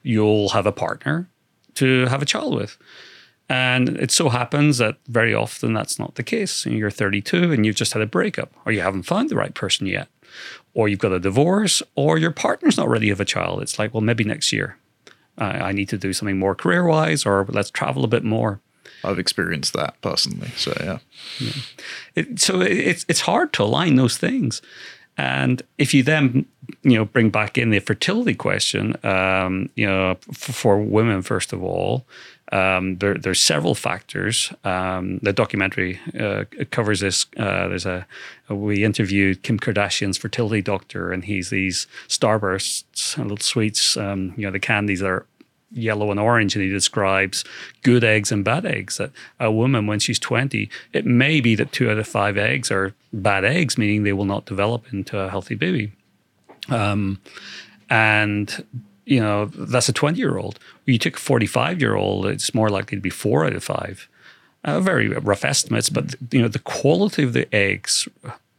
[0.03, 1.29] you'll have a partner
[1.75, 2.79] to have a child with.
[3.49, 6.65] And it so happens that very often that's not the case.
[6.65, 9.87] You're 32 and you've just had a breakup, or you haven't found the right person
[9.87, 10.09] yet
[10.75, 13.63] or you've got a divorce, or your partner's not ready to have a child.
[13.63, 14.77] It's like, well, maybe next year.
[15.39, 18.61] I need to do something more career wise, or let's travel a bit more.
[19.03, 20.49] I've experienced that personally.
[20.57, 20.99] So yeah.
[21.41, 21.53] yeah.
[22.15, 24.61] It, so it's it's hard to align those things,
[25.17, 26.45] and if you then
[26.83, 31.63] you know bring back in the fertility question, um, you know, for women first of
[31.63, 32.07] all,
[32.53, 34.53] um, there, there's several factors.
[34.65, 37.27] Um, the documentary uh, covers this.
[37.37, 38.07] Uh, there's a,
[38.49, 43.97] we interviewed Kim Kardashian's fertility doctor, and he's these starbursts, little sweets.
[43.97, 45.27] Um, you know, the candies are
[45.73, 47.45] yellow and orange, and he describes
[47.83, 48.97] good eggs and bad eggs.
[48.97, 52.71] That a woman, when she's 20, it may be that two out of five eggs
[52.73, 55.93] are bad eggs, meaning they will not develop into a healthy baby.
[56.69, 57.21] Um,
[57.89, 58.65] and
[59.11, 60.59] you know, that's a 20 year old.
[60.87, 64.09] You take a 45 year old, it's more likely to be four out of five.
[64.63, 68.09] Uh, very rough estimates, but you know, the quality of the eggs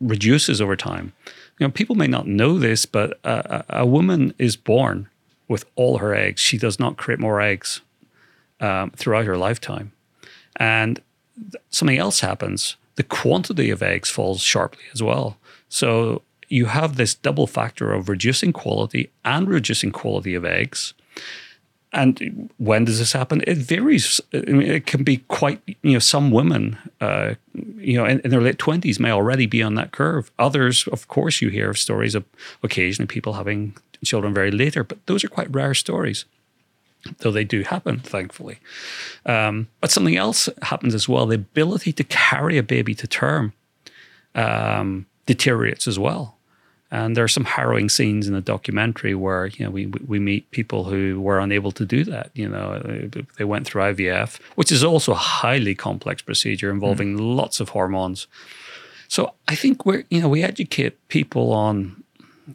[0.02, 1.14] reduces over time.
[1.58, 5.08] You know, people may not know this, but a, a woman is born
[5.48, 6.42] with all her eggs.
[6.42, 7.82] She does not create more eggs
[8.60, 9.94] um, throughout her lifetime.
[10.58, 11.02] And
[11.70, 12.76] something else happens.
[12.96, 15.38] The quantity of eggs falls sharply as well.
[15.70, 20.94] So you have this double factor of reducing quality and reducing quality of eggs.
[21.94, 23.44] And when does this happen?
[23.48, 24.22] It varies.
[24.34, 27.36] I mean, it can be quite, you know, some women, uh,
[27.78, 30.32] you know, in, in, their late 20s may already be on that curve.
[30.40, 32.24] Others, of course, you hear of stories of
[32.64, 36.26] occasionally people having children very later, but those are quite rare stories,
[37.20, 38.60] though they do happen, thankfully.
[39.26, 43.54] Um, but something else happens as well the ability to carry a baby to term
[44.34, 46.38] um, deteriorates as well.
[46.92, 50.52] And there are some harrowing scenes in the documentary where you know we we meet
[50.52, 52.32] people who were unable to do that.
[52.34, 57.36] You know, they went through IVF, which is also a highly complex procedure involving mm.
[57.38, 58.28] lots of hormones.
[59.08, 62.04] So I think we're you know we educate people on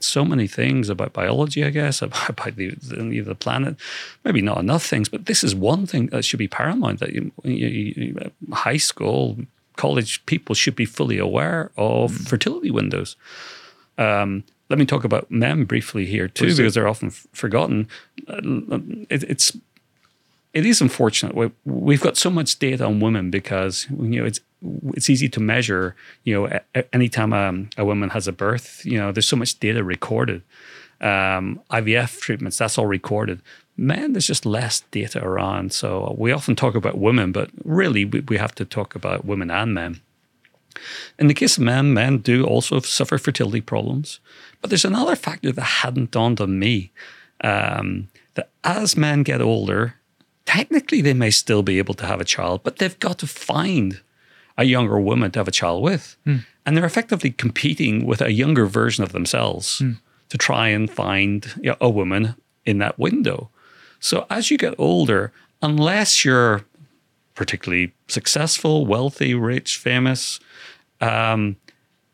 [0.00, 3.76] so many things about biology, I guess, about, about the, the, the planet.
[4.24, 7.00] Maybe not enough things, but this is one thing that should be paramount.
[7.00, 9.38] That you, you, you, high school,
[9.76, 12.28] college people should be fully aware of mm.
[12.28, 13.16] fertility windows.
[13.98, 17.88] Um, let me talk about men briefly here too, because they're often f- forgotten.
[18.28, 18.40] Uh,
[19.08, 19.56] it, it's
[20.52, 21.52] it is unfortunate.
[21.64, 24.40] We've got so much data on women because you know it's
[24.94, 25.94] it's easy to measure.
[26.24, 26.60] You know,
[26.92, 30.42] anytime um, a woman has a birth, you know, there's so much data recorded.
[31.00, 33.42] Um, IVF treatments, that's all recorded.
[33.76, 35.74] Men, there's just less data around.
[35.74, 39.50] So we often talk about women, but really we, we have to talk about women
[39.50, 40.00] and men.
[41.18, 44.20] In the case of men, men do also suffer fertility problems.
[44.60, 46.92] But there's another factor that hadn't dawned on me
[47.42, 49.94] um, that as men get older,
[50.44, 54.00] technically they may still be able to have a child, but they've got to find
[54.56, 56.16] a younger woman to have a child with.
[56.26, 56.44] Mm.
[56.64, 59.98] And they're effectively competing with a younger version of themselves mm.
[60.30, 62.34] to try and find you know, a woman
[62.64, 63.50] in that window.
[64.00, 66.64] So as you get older, unless you're
[67.34, 70.40] particularly successful, wealthy, rich, famous,
[71.00, 71.56] um,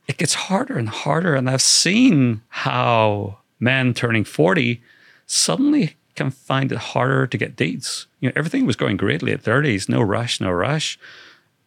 [0.08, 1.34] it gets harder and harder.
[1.34, 4.82] And I've seen how men turning 40
[5.26, 8.06] suddenly can find it harder to get dates.
[8.20, 10.98] You know, everything was going greatly at 30s, no rush, no rush.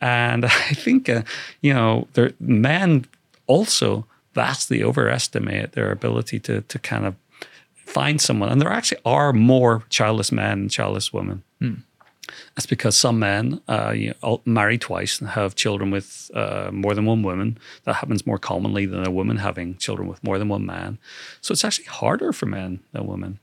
[0.02, 1.24] And I think, uh,
[1.62, 2.08] you know,
[2.40, 3.06] men
[3.48, 7.16] also vastly overestimate their ability to, to kind of
[7.74, 8.50] find someone.
[8.50, 11.44] And there actually are more childless men and childless women.
[11.62, 11.82] Mm.
[12.56, 16.94] That's because some men uh, you know, marry twice and have children with uh, more
[16.94, 17.58] than one woman.
[17.84, 20.98] That happens more commonly than a woman having children with more than one man.
[21.42, 23.40] So it's actually harder for men than women.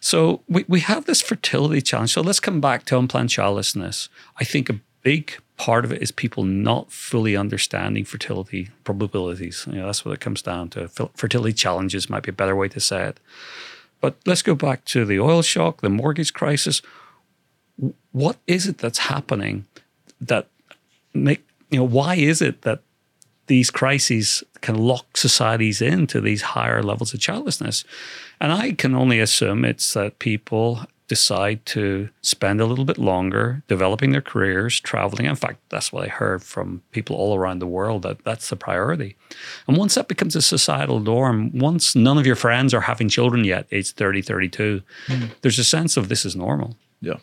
[0.00, 2.12] So we, we have this fertility challenge.
[2.12, 4.08] So let's come back to unplanned childlessness.
[4.38, 9.64] I think a big part of it is people not fully understanding fertility probabilities.
[9.66, 10.88] You know, that's what it comes down to.
[10.88, 13.20] Fertility challenges might be a better way to say it.
[14.00, 16.82] But let's go back to the oil shock, the mortgage crisis
[18.12, 19.66] what is it that's happening
[20.20, 20.48] that
[21.12, 22.80] make you know why is it that
[23.46, 27.84] these crises can lock societies into these higher levels of childlessness?
[28.40, 33.62] And i can only assume it's that people decide to spend a little bit longer
[33.68, 35.26] developing their careers traveling.
[35.26, 38.56] In fact that's what i heard from people all around the world that that's the
[38.56, 39.16] priority.
[39.68, 43.44] And once that becomes a societal norm once none of your friends are having children
[43.44, 45.30] yet age 30 32 mm.
[45.42, 46.76] there's a sense of this is normal.
[47.00, 47.18] Yeah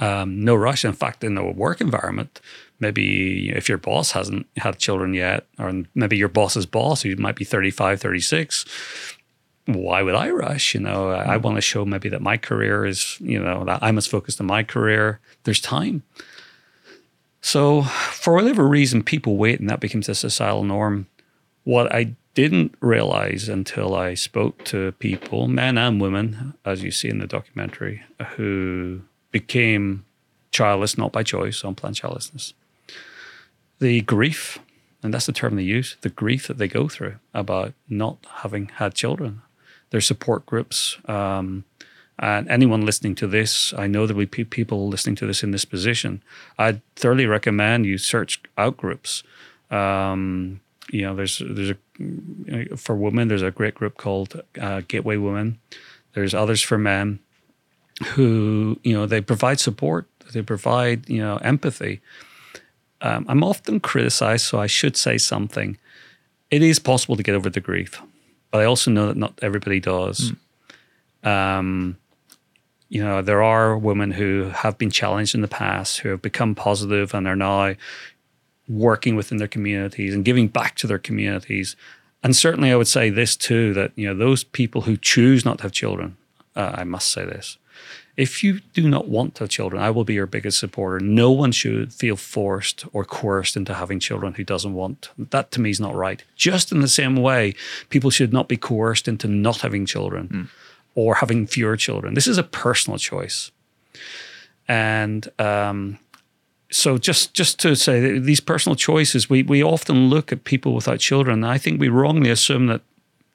[0.00, 0.84] um, no rush.
[0.84, 2.40] In fact, in the work environment,
[2.80, 7.36] maybe if your boss hasn't had children yet, or maybe your boss's boss, who might
[7.36, 8.64] be 35, 36,
[9.66, 10.74] why would I rush?
[10.74, 13.82] You know, I, I want to show maybe that my career is, you know, that
[13.82, 15.20] I'm as focused on my career.
[15.44, 16.02] There's time.
[17.40, 21.06] So, for whatever reason, people wait and that becomes a societal norm.
[21.64, 27.08] What I didn't realize until I spoke to people, men and women, as you see
[27.08, 28.02] in the documentary,
[28.36, 29.02] who
[29.34, 30.04] became
[30.52, 32.54] childless, not by choice, unplanned childlessness.
[33.80, 34.60] The grief,
[35.02, 38.70] and that's the term they use, the grief that they go through about not having
[38.76, 39.42] had children.
[39.90, 41.64] Their support groups, um,
[42.16, 45.50] and anyone listening to this, I know there will be people listening to this in
[45.50, 46.22] this position.
[46.56, 49.24] I'd thoroughly recommend you search out groups.
[49.68, 53.26] Um, you know, there's there's a for women.
[53.26, 55.58] There's a great group called uh, Gateway Women.
[56.12, 57.18] There's others for men
[58.02, 62.00] who you know they provide support, they provide you know empathy.
[63.00, 65.78] Um, I'm often criticized, so I should say something.
[66.50, 68.00] It is possible to get over the grief,
[68.50, 70.32] but I also know that not everybody does.
[71.22, 71.28] Mm.
[71.28, 71.96] Um,
[72.88, 76.54] you know, there are women who have been challenged in the past who have become
[76.54, 77.74] positive and are now
[78.68, 81.76] working within their communities and giving back to their communities.
[82.22, 85.58] And certainly, I would say this too that you know those people who choose not
[85.58, 86.16] to have children,
[86.56, 87.58] uh, I must say this,
[88.16, 91.00] If you do not want to have children, I will be your biggest supporter.
[91.00, 95.10] No one should feel forced or coerced into having children who doesn't want.
[95.18, 96.22] That to me is not right.
[96.36, 97.54] Just in the same way,
[97.90, 100.48] people should not be coerced into not having children mm.
[100.94, 102.14] or having fewer children.
[102.14, 103.50] This is a personal choice.
[104.68, 105.98] And um,
[106.70, 111.00] so just just to say these personal choices, we we often look at people without
[111.00, 111.44] children.
[111.44, 112.82] I think we wrongly assume that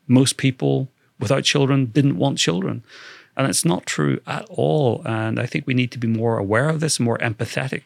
[0.07, 2.83] most people without children didn't want children.
[3.39, 5.01] And it's not true at all.
[5.05, 7.83] And I think we need to be more aware of this, more empathetic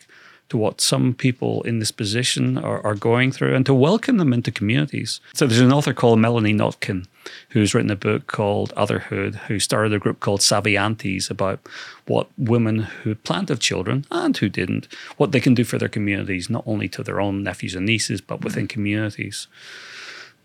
[0.50, 4.34] to what some people in this position are, are, going through and to welcome them
[4.34, 5.22] into communities.
[5.36, 7.06] So there's an author called Melanie Notkin
[7.50, 11.60] who's written a book called Otherhood, who started a group called Savvy Aunties about
[12.08, 14.88] what women who planned to have children and who didn't,
[15.18, 18.22] what they can do for their communities, not only to their own nephews and nieces,
[18.22, 18.74] but within mm-hmm.
[18.74, 19.48] communities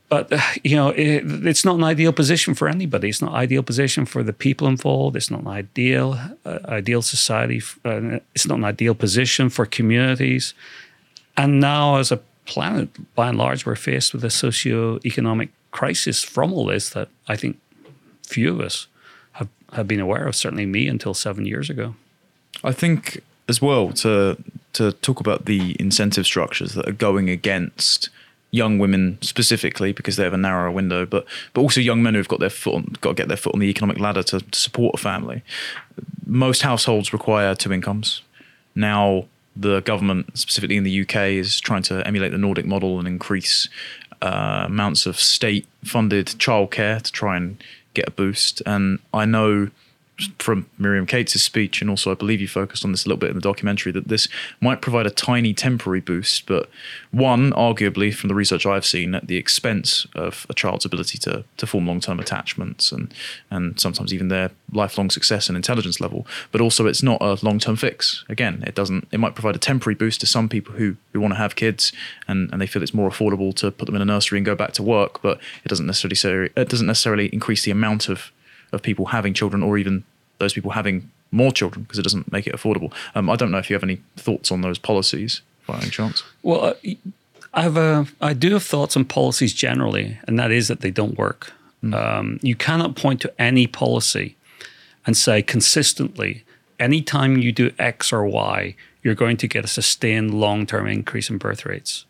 [0.09, 0.33] but
[0.65, 3.09] you know it, it's not an ideal position for anybody.
[3.09, 5.17] It's not an ideal position for the people involved.
[5.17, 10.55] It's not an ideal uh, ideal society uh, it's not an ideal position for communities.
[11.37, 16.51] And now as a planet by and large we're faced with a socio-economic crisis from
[16.51, 17.59] all this that i think
[18.29, 18.87] few of us
[19.33, 21.95] have, have been aware of certainly me until seven years ago.
[22.63, 24.37] I think as well to
[24.75, 28.11] to talk about the incentive structures that are going against
[28.51, 32.29] young women specifically because they have a narrower window, but but also young men who've
[32.29, 34.59] got their foot on, got to get their foot on the economic ladder to, to
[34.59, 35.43] support a family.
[36.27, 38.23] Most households require two incomes.
[38.75, 43.09] Now the government, specifically in the UK, is trying to emulate the Nordic model and
[43.09, 43.69] increase
[44.23, 47.63] uh, amounts of state-funded childcare to try and
[47.95, 48.63] get a boost.
[48.65, 49.71] And I know
[50.39, 53.31] from Miriam Cates' speech, and also I believe you focused on this a little bit
[53.31, 54.29] in the documentary, that this
[54.61, 56.69] might provide a tiny temporary boost, but
[57.11, 61.45] one, arguably, from the research I've seen, at the expense of a child's ability to,
[61.57, 63.13] to form long term attachments and,
[63.51, 66.27] and sometimes even their lifelong success and intelligence level.
[66.53, 68.25] But also, it's not a long term fix.
[68.29, 71.35] Again, it doesn't, it might provide a temporary boost to some people who, who want
[71.35, 71.93] to have kids
[72.27, 74.55] and, and they feel it's more affordable to put them in a nursery and go
[74.55, 78.33] back to work, but it doesn't necessarily it doesn't necessarily increase the amount of
[78.73, 80.05] of people having children or even
[80.39, 82.93] those people having more children because it doesn't make it affordable.
[83.15, 86.23] Um, I don't know if you have any thoughts on those policies by any chance.
[86.43, 86.75] Well,
[87.55, 90.91] I have a, I do have thoughts on policies generally, and that is that they
[90.91, 91.53] don't work.
[91.83, 91.95] Mm.
[91.95, 94.37] Um, you cannot point to any policy
[95.07, 96.45] and say consistently,
[96.79, 101.31] anytime you do X or Y, you're going to get a sustained long term increase
[101.31, 102.05] in birth rates.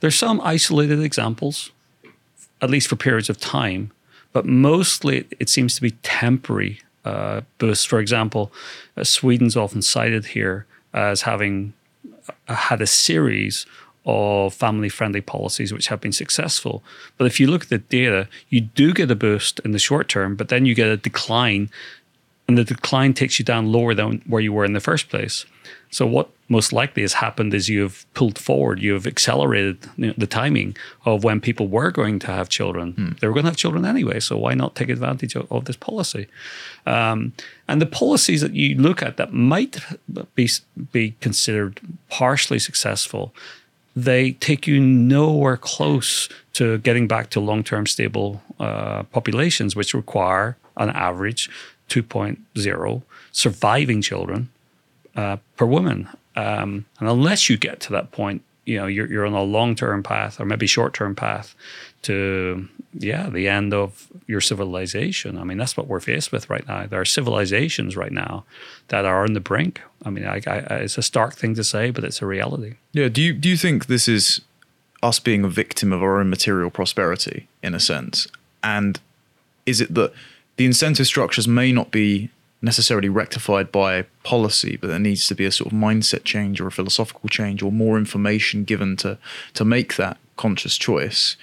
[0.00, 1.70] There's some isolated examples,
[2.60, 3.92] at least for periods of time,
[4.34, 7.86] but mostly it seems to be temporary uh, boosts.
[7.86, 8.52] For example,
[8.96, 11.72] uh, Sweden's often cited here as having
[12.48, 13.64] uh, had a series
[14.04, 16.82] of family friendly policies which have been successful.
[17.16, 20.08] But if you look at the data, you do get a boost in the short
[20.08, 21.70] term, but then you get a decline,
[22.46, 25.46] and the decline takes you down lower than where you were in the first place.
[25.90, 30.26] So what most likely has happened is you've pulled forward, you've accelerated you know, the
[30.26, 32.92] timing of when people were going to have children.
[32.92, 33.08] Hmm.
[33.20, 35.76] They were going to have children anyway, so why not take advantage of, of this
[35.76, 36.26] policy?
[36.86, 37.32] Um,
[37.66, 39.78] and the policies that you look at that might
[40.34, 40.48] be
[40.92, 41.80] be considered
[42.10, 43.34] partially successful,
[43.96, 50.56] they take you nowhere close to getting back to long-term stable uh, populations, which require
[50.76, 51.48] an average
[51.88, 54.50] 2.0 surviving children
[55.16, 56.08] uh, per woman.
[56.36, 59.74] Um, and unless you get to that point, you know, you're, you're on a long
[59.74, 61.54] term path or maybe short term path
[62.02, 65.38] to, yeah, the end of your civilization.
[65.38, 66.86] I mean, that's what we're faced with right now.
[66.86, 68.44] There are civilizations right now
[68.88, 69.82] that are on the brink.
[70.04, 72.74] I mean, I, I, it's a stark thing to say, but it's a reality.
[72.92, 73.08] Yeah.
[73.08, 74.40] Do you do you think this is
[75.02, 78.26] us being a victim of our own material prosperity in a sense?
[78.62, 78.98] And
[79.66, 80.12] is it that
[80.56, 82.30] the incentive structures may not be
[82.64, 86.66] necessarily rectified by policy, but there needs to be a sort of mindset change or
[86.66, 89.18] a philosophical change or more information given to
[89.52, 91.36] to make that conscious choice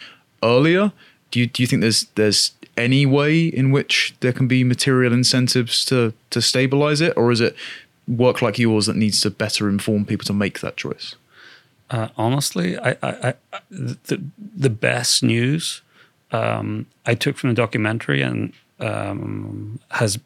[0.43, 0.91] earlier.
[1.29, 5.13] Do you do you think there's there's any way in which there can be material
[5.13, 7.55] incentives to to stabilize it, or is it
[8.07, 11.15] work like yours that needs to better inform people to make that choice?
[11.89, 14.21] Uh, honestly, I, I, I, the
[14.57, 15.81] the best news
[16.31, 20.17] um, I took from the documentary and um, has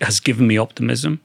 [0.00, 1.20] has given me optimism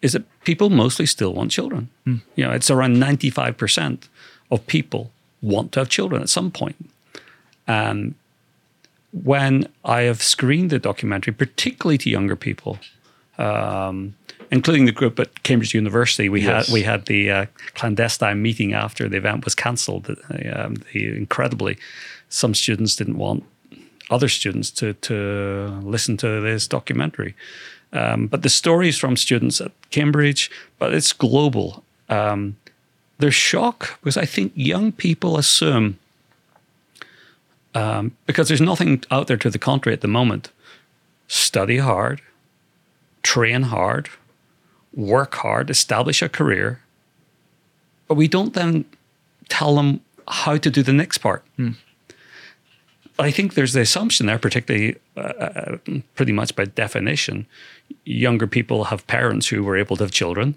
[0.00, 1.88] is that people mostly still want children.
[2.06, 2.20] Mm.
[2.36, 4.08] You know, it's around 95%
[4.50, 6.76] of people want to have children at some point.
[7.66, 8.14] And
[9.12, 12.78] when I have screened the documentary, particularly to younger people,
[13.38, 14.14] um,
[14.50, 16.66] including the group at Cambridge University, we yes.
[16.66, 20.08] had we had the uh, clandestine meeting after the event was cancelled.
[20.52, 21.78] Um, incredibly,
[22.28, 23.44] some students didn't want
[24.10, 27.34] other students to to listen to this documentary.
[27.92, 31.84] Um, but the stories from students at Cambridge, but it's global.
[32.08, 32.56] Um,
[33.30, 35.98] shock because I think young people assume,
[37.74, 40.50] um, because there's nothing out there to the contrary at the moment,
[41.28, 42.20] study hard,
[43.22, 44.08] train hard,
[44.92, 46.80] work hard, establish a career,
[48.08, 48.84] but we don't then
[49.48, 51.44] tell them how to do the next part.
[51.58, 51.76] Mm.
[53.18, 55.76] I think there's the assumption there, particularly uh, uh,
[56.14, 57.46] pretty much by definition,
[58.04, 60.56] younger people have parents who were able to have children.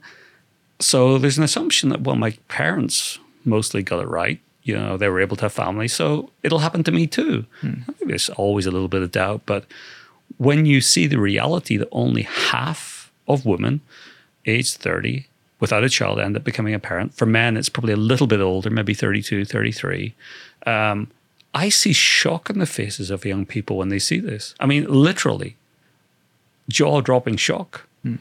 [0.80, 4.40] So there's an assumption that, well, my parents mostly got it right.
[4.64, 7.46] You know, they were able to have families, so it'll happen to me too.
[7.62, 7.82] Hmm.
[8.06, 9.66] There's always a little bit of doubt, but
[10.38, 13.82] when you see the reality that only half of women
[14.46, 15.28] aged 30
[15.60, 18.42] without a child end up becoming a parent, for men, it's probably a little bit
[18.42, 20.16] older, maybe 32, 33.
[20.66, 21.12] Um,
[21.56, 24.54] I see shock in the faces of young people when they see this.
[24.60, 25.56] I mean, literally,
[26.68, 27.88] jaw dropping shock.
[28.04, 28.16] Hmm.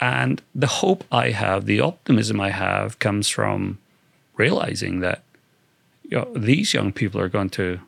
[0.00, 3.78] And the hope I have, the optimism I have, comes from
[4.36, 5.22] realizing that
[6.02, 7.78] you know, these young people are going to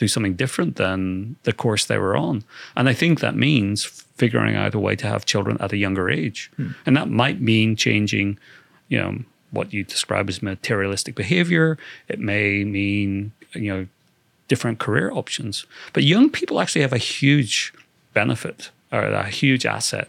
[0.00, 2.42] do something different than the course they were on.
[2.74, 6.10] And I think that means figuring out a way to have children at a younger
[6.10, 6.50] age.
[6.56, 6.70] Hmm.
[6.84, 8.38] And that might mean changing,
[8.88, 9.18] you know,
[9.52, 11.78] what you describe as materialistic behavior.
[12.08, 13.86] It may mean, you know,
[14.50, 15.64] different career options.
[15.92, 17.72] But young people actually have a huge
[18.14, 20.08] benefit or a huge asset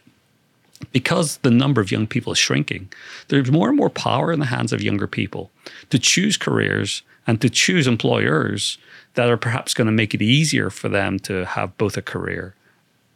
[0.91, 2.91] because the number of young people is shrinking,
[3.27, 5.51] there's more and more power in the hands of younger people
[5.91, 8.79] to choose careers and to choose employers
[9.13, 12.55] that are perhaps going to make it easier for them to have both a career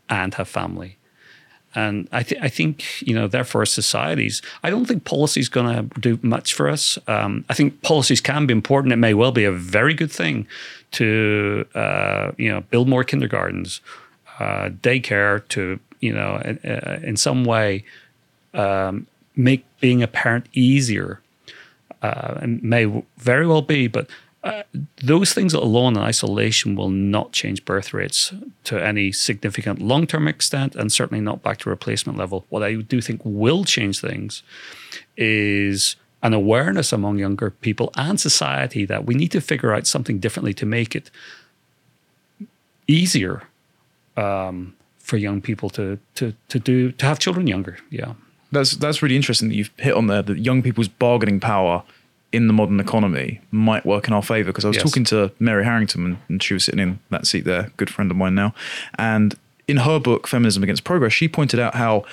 [0.07, 0.97] and have family.
[1.73, 5.49] And I, th- I think, you know, therefore, as societies, I don't think policy is
[5.49, 6.97] going to do much for us.
[7.07, 8.93] Um, I think policies can be important.
[8.93, 10.47] It may well be a very good thing
[10.95, 13.81] to, uh, you know, build more kindergartens,
[14.39, 16.57] uh, daycare to, you know, in,
[17.03, 17.83] in some way
[18.53, 21.21] um, make being a parent easier.
[22.01, 22.85] Uh, and may
[23.17, 24.07] very well be, but
[24.45, 24.61] uh,
[25.03, 28.31] those things alone in isolation will not change birth rates
[28.63, 32.45] to any significant long term extent, and certainly not back to replacement level.
[32.49, 34.43] What I do think will change things
[35.17, 40.19] is an awareness among younger people and society that we need to figure out something
[40.19, 41.11] differently to make it
[42.87, 43.43] easier
[44.17, 47.77] um, for young people to to to do to have children younger.
[47.89, 48.13] Yeah,
[48.51, 51.83] that's that's really interesting that you've hit on there that young people's bargaining power
[52.31, 54.49] in the modern economy might work in our favor.
[54.49, 54.83] Because I was yes.
[54.83, 58.11] talking to Mary Harrington and, and, she was sitting in that seat there, good friend
[58.11, 58.53] of mine now.
[58.97, 59.35] And
[59.69, 62.03] in her book, Feminism Against Progress, she pointed out how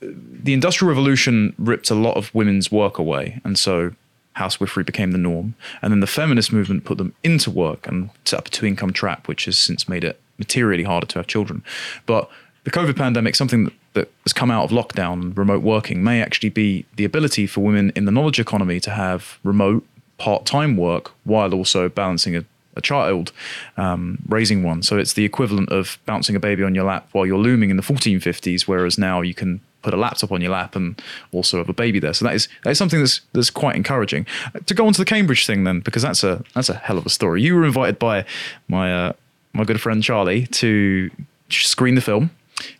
[0.00, 3.40] the Industrial Revolution ripped a lot of women's work away.
[3.44, 3.92] And so
[4.36, 5.54] housewifery became the norm.
[5.82, 8.92] And then the feminist movement put them into work and set up a two income
[8.92, 11.64] trap, which has since made it materially harder to have children.
[12.06, 12.30] But
[12.64, 16.22] the COVID pandemic, something that that has come out of lockdown, and remote working, may
[16.22, 19.84] actually be the ability for women in the knowledge economy to have remote
[20.18, 22.44] part time work while also balancing a,
[22.76, 23.32] a child,
[23.76, 24.82] um, raising one.
[24.82, 27.76] So it's the equivalent of bouncing a baby on your lap while you're looming in
[27.76, 31.00] the 1450s, whereas now you can put a laptop on your lap and
[31.32, 32.12] also have a baby there.
[32.12, 34.26] So that is that is something that's that's quite encouraging.
[34.66, 37.06] To go on to the Cambridge thing then, because that's a that's a hell of
[37.06, 37.42] a story.
[37.42, 38.24] You were invited by
[38.68, 39.12] my uh,
[39.52, 41.10] my good friend Charlie to
[41.48, 42.30] screen the film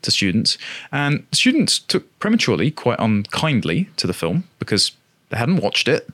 [0.03, 0.59] to students.
[0.93, 4.93] And students took prematurely, quite unkindly, to the film because
[5.31, 6.09] they hadn't watched it.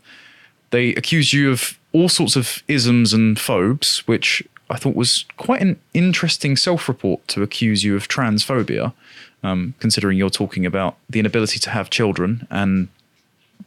[0.71, 5.63] They accused you of all sorts of isms and phobes, which I thought was quite
[5.63, 8.93] an interesting self report to accuse you of transphobia,
[9.45, 12.49] um, considering you're talking about the inability to have children.
[12.51, 12.89] And,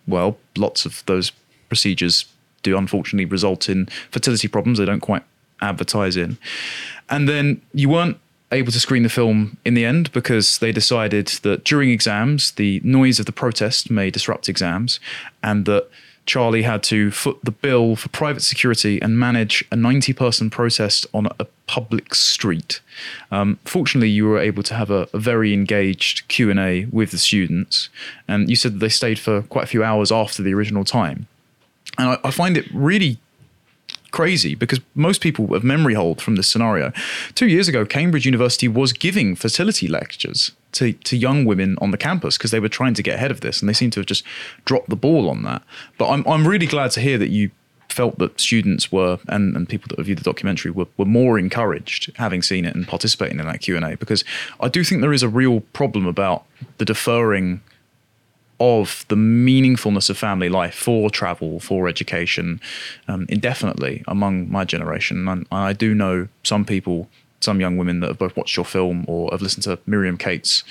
[0.05, 1.32] well, lots of those
[1.69, 2.25] procedures
[2.63, 5.23] do unfortunately result in fertility problems they don't quite
[5.61, 6.38] advertise in.
[7.09, 8.17] And then you weren't
[8.51, 12.82] able to screen the film in the end because they decided that during exams, the
[12.84, 14.99] noise of the protest may disrupt exams,
[15.43, 15.89] and that
[16.28, 21.07] Charlie had to foot the bill for private security and manage a 90 person protest
[21.13, 22.82] on a public street.
[23.32, 27.89] Um, fortunately, you were able to have a, a very engaged Q&A with the students,
[28.28, 31.28] and you said that they stayed for quite a few hours after the original time.
[31.97, 33.19] And I, I find it really
[34.11, 36.91] crazy because most people have memory hold from this scenario.
[37.35, 41.97] Two years ago, Cambridge University was giving fertility lectures to, to young women on the
[41.97, 44.07] campus because they were trying to get ahead of this and they seem to have
[44.07, 44.23] just
[44.65, 45.61] dropped the ball on that.
[45.97, 47.51] But I'm, I'm really glad to hear that you
[47.89, 51.39] felt that students were and, and people that have viewed the documentary were, were more
[51.39, 54.23] encouraged having seen it and participating in that q&a because
[54.59, 56.45] i do think there is a real problem about
[56.77, 57.61] the deferring
[58.59, 62.59] of the meaningfulness of family life for travel, for education,
[63.07, 65.27] um, indefinitely among my generation.
[65.27, 67.07] And I do know some people
[67.47, 70.65] some young women that have both watched your film or have listened to Miriam Cates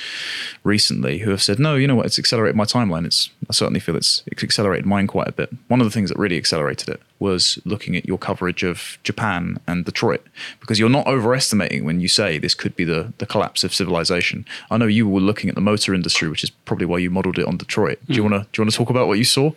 [0.62, 3.06] recently who have said, no, you know what, it's accelerated my timeline.
[3.06, 5.48] It's I certainly feel it's, it's accelerated mine quite a bit.
[5.68, 9.58] One of the things that really accelerated it was looking at your coverage of Japan
[9.66, 10.22] and Detroit
[10.60, 14.44] because you're not overestimating when you say this could be the, the collapse of civilization.
[14.70, 17.38] I know you were looking at the motor industry, which is probably why you modeled
[17.38, 18.00] it on Detroit.
[18.06, 19.52] Do you want to do you want to talk about what you saw?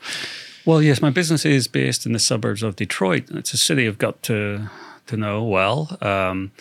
[0.65, 3.29] Well, yes, my business is based in the suburbs of Detroit.
[3.31, 4.69] It's a city I've got to
[5.09, 5.97] to know well.
[6.01, 6.51] Um,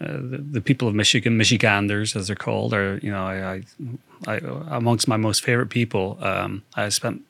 [0.00, 3.62] uh, the, people of Michigan, Michiganders as they're called, are you know I,
[4.26, 4.40] I, I
[4.76, 6.18] amongst my most favorite people.
[6.20, 7.22] Um, I spent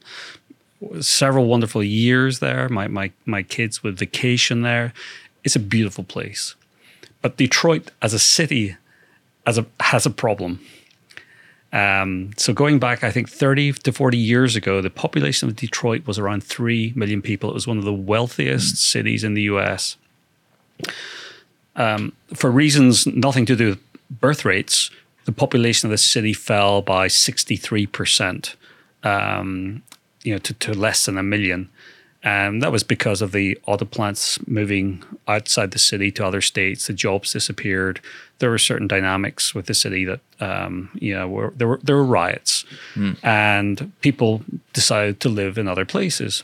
[1.01, 2.69] several wonderful years there.
[2.69, 4.93] My my my kids would vacation there.
[5.43, 6.55] It's a beautiful place,
[7.23, 8.77] but Detroit as a city,
[9.47, 10.61] as a has a problem.
[11.73, 16.07] Um, so going back, I think 30 to 40 years ago, the population of Detroit
[16.07, 17.51] was around 3 million people.
[17.51, 19.97] It was one of the wealthiest cities in the US.
[21.77, 23.81] Um, for reasons nothing to do with
[24.20, 24.91] birth rates,
[25.25, 28.55] the population of the city fell by 63%,
[29.03, 29.83] um,
[30.22, 31.68] you know, to, to less than a million.
[32.22, 36.87] And that was because of the auto plants moving outside the city to other states.
[36.87, 38.01] The jobs disappeared.
[38.39, 41.97] There were certain dynamics with the city that, um, you know, were, there were there
[41.97, 42.64] were riots,
[42.95, 43.22] mm.
[43.22, 46.43] and people decided to live in other places,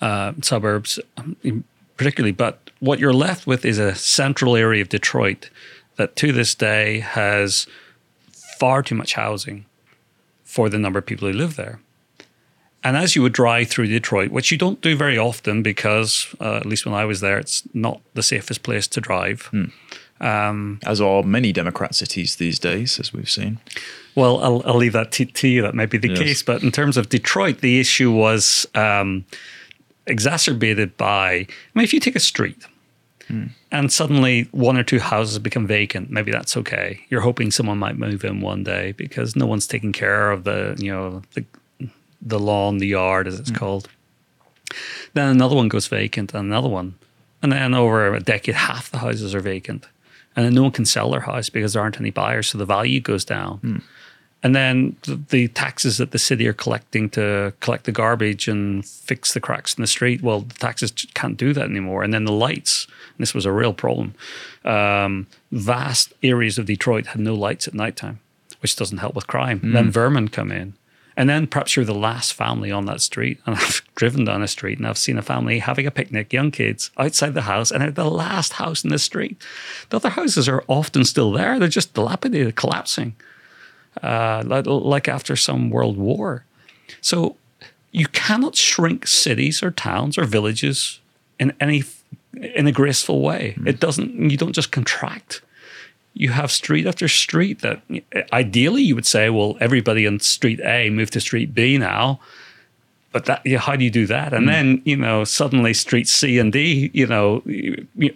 [0.00, 0.98] uh, suburbs,
[1.96, 2.32] particularly.
[2.32, 5.50] But what you're left with is a central area of Detroit
[5.96, 7.66] that, to this day, has
[8.58, 9.66] far too much housing
[10.42, 11.80] for the number of people who live there.
[12.82, 16.56] And as you would drive through Detroit, which you don't do very often because, uh,
[16.56, 19.42] at least when I was there, it's not the safest place to drive.
[19.46, 19.64] Hmm.
[20.22, 23.58] Um, as are many Democrat cities these days, as we've seen.
[24.14, 25.62] Well, I'll, I'll leave that to, to, you.
[25.62, 26.18] That might be the yes.
[26.18, 26.42] case.
[26.42, 29.24] But in terms of Detroit, the issue was um,
[30.06, 32.66] exacerbated by I mean, if you take a street
[33.30, 33.46] hmm.
[33.70, 37.00] and suddenly one or two houses become vacant, maybe that's okay.
[37.08, 40.76] You're hoping someone might move in one day because no one's taking care of the,
[40.78, 41.44] you know, the,
[42.20, 43.56] the lawn, the yard, as it's mm.
[43.56, 43.88] called.
[45.14, 46.96] Then another one goes vacant, and another one,
[47.42, 49.86] and then over a decade, half the houses are vacant,
[50.36, 52.64] and then no one can sell their house because there aren't any buyers, so the
[52.64, 53.58] value goes down.
[53.58, 53.82] Mm.
[54.42, 58.86] And then the, the taxes that the city are collecting to collect the garbage and
[58.86, 62.02] fix the cracks in the street, well, the taxes can't do that anymore.
[62.02, 62.86] And then the lights,
[63.18, 64.14] this was a real problem.
[64.64, 68.20] Um, vast areas of Detroit had no lights at nighttime,
[68.60, 69.60] which doesn't help with crime.
[69.60, 69.72] Mm.
[69.74, 70.74] Then vermin come in.
[71.16, 73.40] And then perhaps you're the last family on that street.
[73.44, 76.50] And I've driven down a street and I've seen a family having a picnic, young
[76.50, 79.36] kids outside the house, and they're the last house in the street.
[79.90, 81.58] The other houses are often still there.
[81.58, 83.16] They're just dilapidated, collapsing,
[84.02, 86.44] uh, like, after some world war.
[87.00, 87.36] So
[87.92, 91.00] you cannot shrink cities or towns or villages
[91.38, 91.84] in any
[92.34, 93.54] in a graceful way.
[93.58, 93.66] Mm.
[93.66, 94.30] It doesn't.
[94.30, 95.42] You don't just contract
[96.14, 97.82] you have street after street that
[98.32, 102.20] ideally you would say, well, everybody on street A move to street B now.
[103.12, 104.32] But that, yeah, how do you do that?
[104.32, 104.50] And mm.
[104.50, 107.42] then, you know, suddenly street C and D, you know,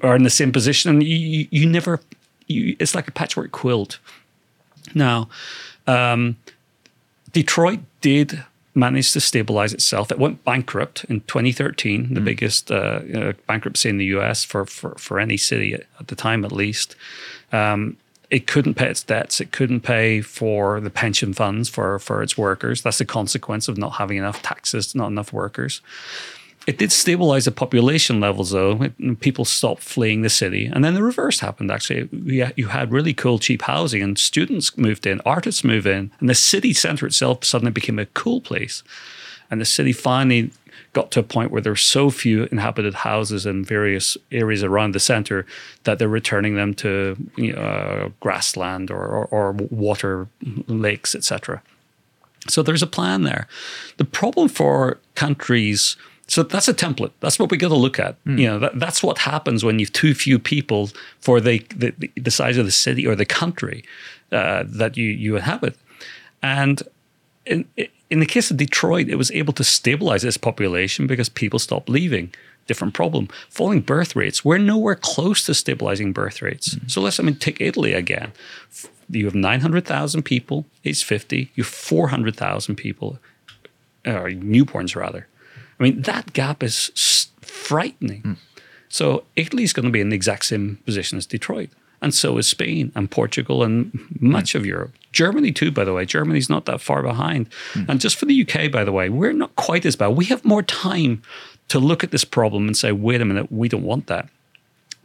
[0.03, 0.91] are in the same position.
[0.91, 2.01] And you, you, you never,
[2.47, 3.99] you, it's like a patchwork quilt.
[4.95, 5.29] Now,
[5.87, 6.37] um,
[7.33, 10.11] Detroit did manage to stabilize itself.
[10.11, 12.25] It went bankrupt in 2013, the mm.
[12.25, 16.53] biggest uh, bankruptcy in the US for, for, for any city at the time, at
[16.53, 16.97] least.
[17.53, 17.97] Um,
[18.31, 19.41] it couldn't pay its debts.
[19.41, 22.83] It couldn't pay for the pension funds for, for its workers.
[22.83, 25.81] That's the consequence of not having enough taxes, not enough workers.
[26.67, 28.83] It did stabilize the population levels, though.
[28.83, 30.67] It, people stopped fleeing the city.
[30.67, 32.09] And then the reverse happened, actually.
[32.57, 36.35] You had really cool, cheap housing, and students moved in, artists moved in, and the
[36.35, 38.83] city center itself suddenly became a cool place.
[39.51, 40.51] And the city finally
[40.95, 44.95] got to a point where there were so few inhabited houses in various areas around
[44.95, 45.45] the center
[45.83, 50.29] that they're returning them to you know, uh, grassland or, or, or water
[50.67, 51.63] lakes, etc.
[52.49, 53.49] So there's a plan there.
[53.99, 55.97] The problem for countries.
[56.27, 57.13] So that's a template.
[57.21, 58.23] That's what we got to look at.
[58.25, 58.39] Mm.
[58.39, 62.31] You know, that, that's what happens when you've too few people for the the, the
[62.31, 63.85] size of the city or the country
[64.33, 65.77] uh, that you you inhabit.
[66.43, 66.83] And
[67.47, 67.67] in,
[68.11, 71.89] in the case of Detroit, it was able to stabilize its population because people stopped
[71.89, 72.33] leaving.
[72.67, 73.29] Different problem.
[73.51, 74.45] Falling birth rates.
[74.45, 76.75] We're nowhere close to stabilizing birth rates.
[76.75, 76.89] Mm-hmm.
[76.89, 78.33] So let's, I mean, take Italy again.
[79.11, 81.51] You have 900,000 people, age 50.
[81.55, 83.19] You have 400,000 people,
[84.07, 85.27] or newborns rather.
[85.79, 88.23] I mean, that gap is frightening.
[88.23, 88.37] Mm.
[88.89, 91.71] So Italy is going to be in the exact same position as Detroit
[92.05, 94.57] and so is Spain and Portugal and much mm.
[94.57, 94.93] of Europe.
[95.13, 96.05] Germany, too, by the way.
[96.05, 97.49] Germany's not that far behind.
[97.73, 97.89] Mm.
[97.89, 100.09] And just for the UK, by the way, we're not quite as bad.
[100.09, 101.23] We have more time
[101.69, 104.29] to look at this problem and say, wait a minute, we don't want that.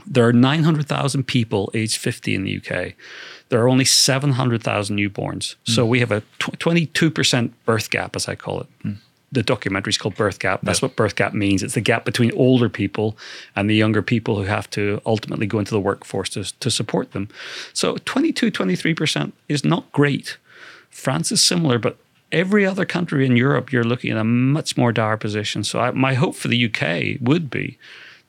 [0.05, 2.93] there are 900,000 people aged 50 in the UK.
[3.49, 5.55] There are only 700,000 newborns.
[5.63, 8.67] So we have a tw- 22% birth gap, as I call it.
[9.31, 10.59] The documentary is called Birthgap.
[10.63, 11.61] That's what birth gap means.
[11.61, 13.17] It's the gap between older people
[13.55, 17.11] and the younger people who have to ultimately go into the workforce to, to support
[17.11, 17.29] them.
[17.73, 20.37] So 22, 23% is not great.
[20.89, 21.97] France is similar, but
[22.31, 25.63] every other country in Europe, you're looking at a much more dire position.
[25.63, 27.77] So I, my hope for the UK would be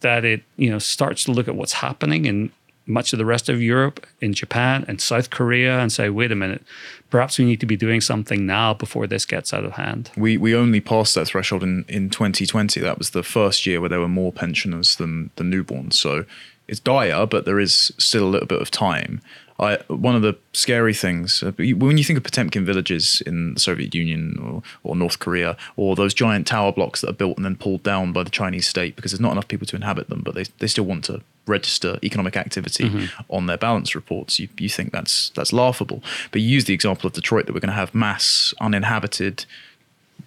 [0.01, 2.51] that it you know starts to look at what's happening in
[2.91, 6.37] much of the rest of Europe, in Japan and South Korea, and say, wait a
[6.37, 6.63] minute,
[7.11, 10.11] perhaps we need to be doing something now before this gets out of hand.
[10.17, 12.81] We we only passed that threshold in, in 2020.
[12.81, 15.95] That was the first year where there were more pensioners than the newborns.
[15.95, 16.25] So
[16.69, 19.21] it's dire, but there is still a little bit of time.
[19.61, 23.61] I, one of the scary things uh, when you think of Potemkin villages in the
[23.61, 27.45] Soviet Union or, or North Korea, or those giant tower blocks that are built and
[27.45, 30.23] then pulled down by the Chinese state because there's not enough people to inhabit them,
[30.25, 32.85] but they, they still want to register economic activity
[33.29, 34.39] on their balance reports.
[34.39, 37.61] You, you think that's that's laughable, but you use the example of Detroit that we're
[37.61, 39.45] going to have mass uninhabited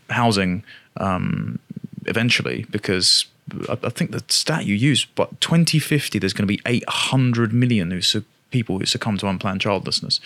[0.10, 0.64] housing
[0.98, 1.60] um,
[2.06, 3.26] eventually because
[3.70, 7.92] I, I think the stat you use, but 2050 there's going to be 800 million
[7.92, 10.22] who su- people who succumb to unplanned childlessness.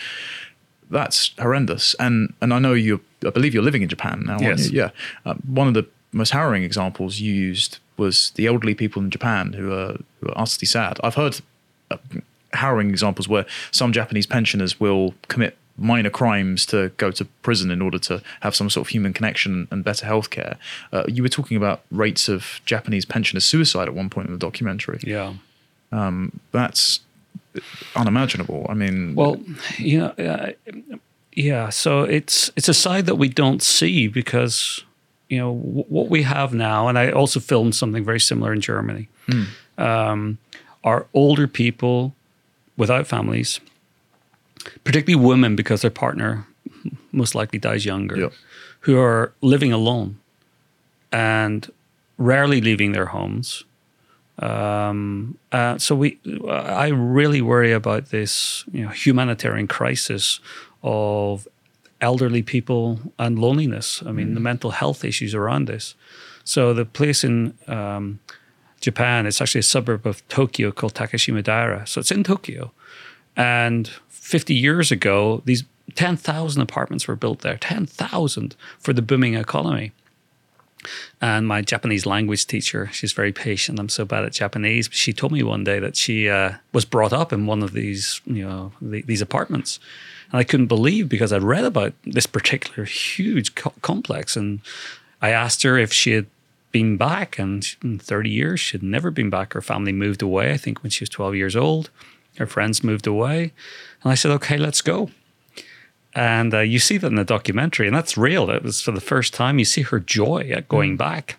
[0.90, 3.00] That's horrendous, and and I know you.
[3.26, 4.32] I believe you're living in Japan now.
[4.34, 4.70] aren't Yes.
[4.70, 4.78] you?
[4.80, 4.90] Yeah.
[5.26, 9.52] Uh, one of the most harrowing examples you used was the elderly people in Japan
[9.54, 10.98] who are, who are utterly sad.
[11.04, 11.40] I've heard
[11.90, 11.96] uh,
[12.52, 17.82] harrowing examples where some Japanese pensioners will commit minor crimes to go to prison in
[17.82, 20.56] order to have some sort of human connection and better healthcare.
[20.92, 24.38] Uh, you were talking about rates of Japanese pensioners suicide at one point in the
[24.38, 25.00] documentary.
[25.02, 25.34] Yeah.
[26.52, 27.00] That's
[27.96, 28.66] unimaginable.
[28.68, 29.40] I mean, Well,
[29.78, 30.52] you know, uh,
[31.32, 31.68] yeah.
[31.70, 34.84] So it's it's a side that we don't see because
[35.28, 38.60] you know w- what we have now, and I also filmed something very similar in
[38.60, 39.08] Germany.
[39.78, 40.38] Um,
[40.82, 42.14] are older people
[42.76, 43.60] without families,
[44.84, 46.46] particularly women because their partner
[47.12, 48.16] most likely dies younger,
[48.80, 50.16] who are living alone
[51.12, 51.70] and
[52.16, 53.64] rarely leaving their homes.
[54.38, 56.18] Um, uh, so we,
[56.48, 60.40] I really worry about this, you know, humanitarian crisis
[60.82, 61.48] of
[62.00, 64.02] elderly people and loneliness.
[64.06, 65.94] I mean, the mental health issues around this.
[66.44, 68.20] So the place in um,
[68.80, 71.86] Japan, it's actually a suburb of Tokyo called Takashima Daira.
[71.88, 72.72] So it's in Tokyo,
[73.36, 75.64] and 50 years ago, these
[75.94, 77.56] 10,000 apartments were built there.
[77.56, 79.92] 10,000 for the booming economy.
[81.20, 83.78] And my Japanese language teacher, she's very patient.
[83.78, 84.88] I'm so bad at Japanese.
[84.92, 88.20] She told me one day that she uh, was brought up in one of these,
[88.24, 89.80] you know, the, these apartments,
[90.30, 94.60] and I couldn't believe because I'd read about this particular huge co- complex, and
[95.20, 96.26] I asked her if she had
[96.70, 99.54] been back, and in 30 years she'd never been back.
[99.54, 100.52] Her family moved away.
[100.52, 101.90] I think when she was 12 years old,
[102.36, 103.52] her friends moved away,
[104.02, 105.10] and I said, "Okay, let's go."
[106.18, 108.50] And uh, you see that in the documentary, and that's real.
[108.50, 111.36] It was for the first time you see her joy at going back.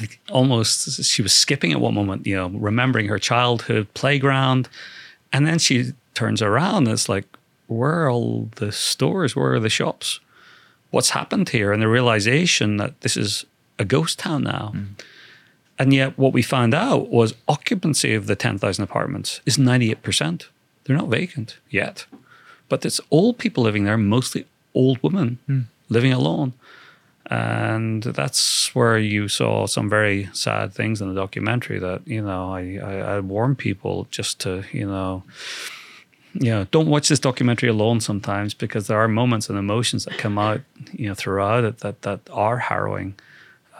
[0.00, 4.68] Like almost, she was skipping at one moment, you know, remembering her childhood playground,
[5.32, 6.88] and then she turns around.
[6.88, 7.24] And it's like,
[7.68, 9.36] where are all the stores?
[9.36, 10.18] Where are the shops?
[10.90, 11.70] What's happened here?
[11.70, 13.46] And the realization that this is
[13.78, 14.74] a ghost town now.
[15.78, 20.46] And yet, what we found out was occupancy of the 10,000 apartments is 98%.
[20.82, 22.06] They're not vacant yet.
[22.72, 25.60] But it's old people living there, mostly old women hmm.
[25.90, 26.54] living alone.
[27.26, 32.50] And that's where you saw some very sad things in the documentary that, you know,
[32.50, 35.22] I, I, I warn people just to, you know,
[36.32, 40.16] you know, don't watch this documentary alone sometimes because there are moments and emotions that
[40.16, 40.62] come out,
[40.92, 43.16] you know, throughout it that, that are harrowing.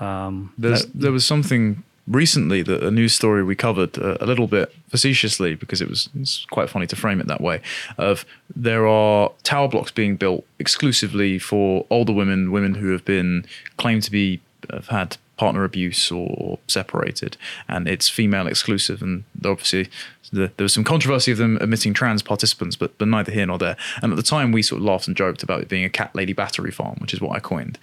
[0.01, 4.47] Um, There's, there was something recently that a news story we covered uh, a little
[4.47, 7.61] bit facetiously because it was it's quite funny to frame it that way.
[7.99, 8.25] Of
[8.55, 13.47] there are tower blocks being built exclusively for older women, women who have been
[13.77, 14.41] claimed to be
[14.71, 17.37] have had partner abuse or separated,
[17.69, 19.03] and it's female exclusive.
[19.03, 19.89] And obviously,
[20.33, 23.59] the, there was some controversy of them admitting trans participants, but but neither here nor
[23.59, 23.77] there.
[24.03, 26.15] And at the time, we sort of laughed and joked about it being a cat
[26.15, 27.79] lady battery farm, which is what I coined.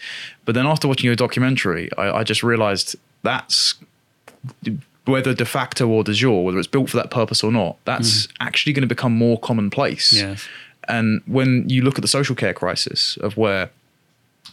[0.45, 3.75] But then after watching your documentary, I, I just realised that's
[5.05, 8.27] whether de facto or de jure, whether it's built for that purpose or not, that's
[8.27, 8.43] mm-hmm.
[8.47, 10.13] actually going to become more commonplace.
[10.13, 10.47] Yes.
[10.87, 13.69] And when you look at the social care crisis of where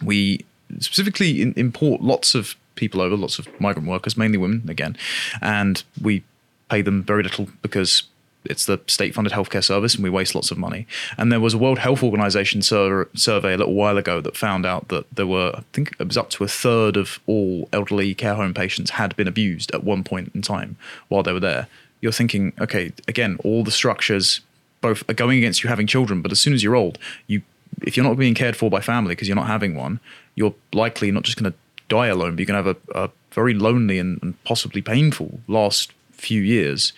[0.03, 0.45] we
[0.81, 4.97] specifically in, import lots of people over, lots of migrant workers, mainly women again,
[5.41, 6.23] and we
[6.71, 8.03] pay them very little because
[8.51, 10.87] it's the state-funded healthcare service and we waste lots of money.
[11.19, 14.67] And there was a World Health Organization sur- survey a little while ago that found
[14.67, 18.15] out that there were, I think it was up to a third of all elderly
[18.15, 20.77] care home patients had been abused at one point in time
[21.09, 21.69] while they were there.
[22.01, 24.41] you're thinking, okay, again, all the structures
[24.81, 27.43] both are going against you having children, but as soon as you're old, you
[27.83, 30.01] if you're not being cared for by family because you're not having one,
[30.35, 33.11] you're likely not just going to die alone, but you're going to have a, a
[33.33, 36.93] very lonely and, and, possibly painful last few years.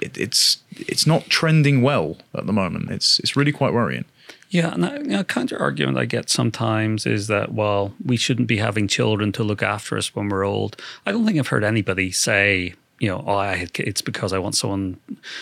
[0.00, 2.90] It, it's it's not trending well at the moment.
[2.90, 4.04] It's it's really quite worrying.
[4.50, 8.48] Yeah, and a you know, counter argument I get sometimes is that well, we shouldn't
[8.48, 10.80] be having children to look after us when we're old.
[11.06, 14.38] I don't think I've heard anybody say you know, oh, I had kids because I
[14.38, 14.98] want someone.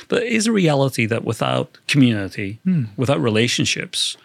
[0.07, 2.85] But it is a reality that without community, hmm.
[2.97, 4.17] without relationships,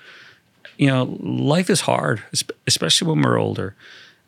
[0.78, 2.24] you know, life is hard,
[2.68, 3.76] especially when we're older.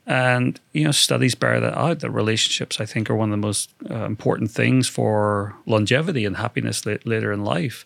[0.07, 1.99] And you know, studies bear that out.
[1.99, 6.37] That relationships, I think, are one of the most uh, important things for longevity and
[6.37, 7.85] happiness later in life.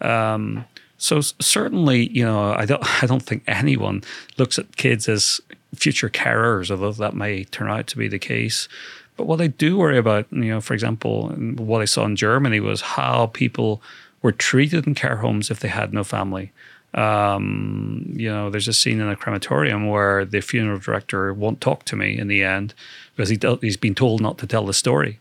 [0.00, 0.66] Um,
[0.98, 4.02] so certainly, you know, I don't, I don't think anyone
[4.38, 5.40] looks at kids as
[5.74, 8.68] future carers, although that may turn out to be the case.
[9.16, 12.60] But what I do worry about, you know, for example, what I saw in Germany
[12.60, 13.80] was how people
[14.22, 16.52] were treated in care homes if they had no family.
[16.94, 21.84] Um, you know, there's a scene in a crematorium where the funeral director won't talk
[21.86, 22.72] to me in the end
[23.16, 25.18] because he he's been told not to tell the story.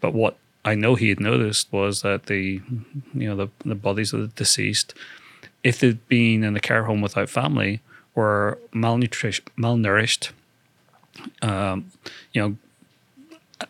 [0.00, 2.60] But what I know he had noticed was that the,
[3.14, 4.94] you know, the, the bodies of the deceased,
[5.64, 7.80] if they'd been in a care home without family,
[8.14, 10.32] were malnourished, malnourished,
[11.40, 11.90] um,
[12.32, 12.56] you know,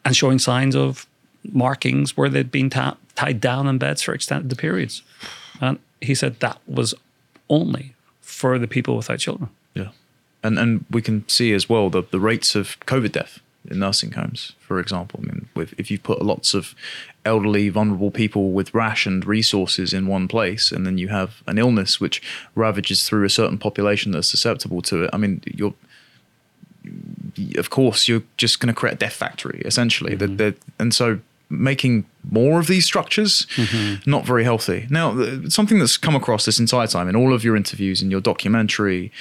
[0.04, 1.06] and showing signs of
[1.52, 5.02] markings where they'd been ta- tied down in beds for extended periods.
[5.60, 6.94] And he said that was
[7.48, 9.50] only for the people without children.
[9.74, 9.90] Yeah.
[10.42, 13.40] And and we can see as well the, the rates of COVID death
[13.70, 15.20] in nursing homes, for example.
[15.22, 16.74] I mean, with, if you put lots of
[17.24, 22.00] elderly, vulnerable people with rationed resources in one place, and then you have an illness
[22.00, 22.22] which
[22.54, 25.74] ravages through a certain population that's susceptible to it, I mean, you're
[27.58, 30.16] of course you're just going to create a death factory essentially.
[30.16, 30.58] Mm-hmm.
[30.78, 31.18] and so
[31.48, 34.10] making more of these structures mm-hmm.
[34.10, 35.14] not very healthy now
[35.48, 39.12] something that's come across this entire time in all of your interviews in your documentary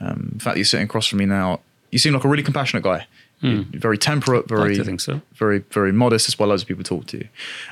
[0.00, 1.60] um, in fact you're sitting across from me now
[1.90, 3.06] you seem like a really compassionate guy
[3.42, 3.64] mm.
[3.74, 5.20] very temperate very like so.
[5.34, 7.28] very very modest as well as people talk to you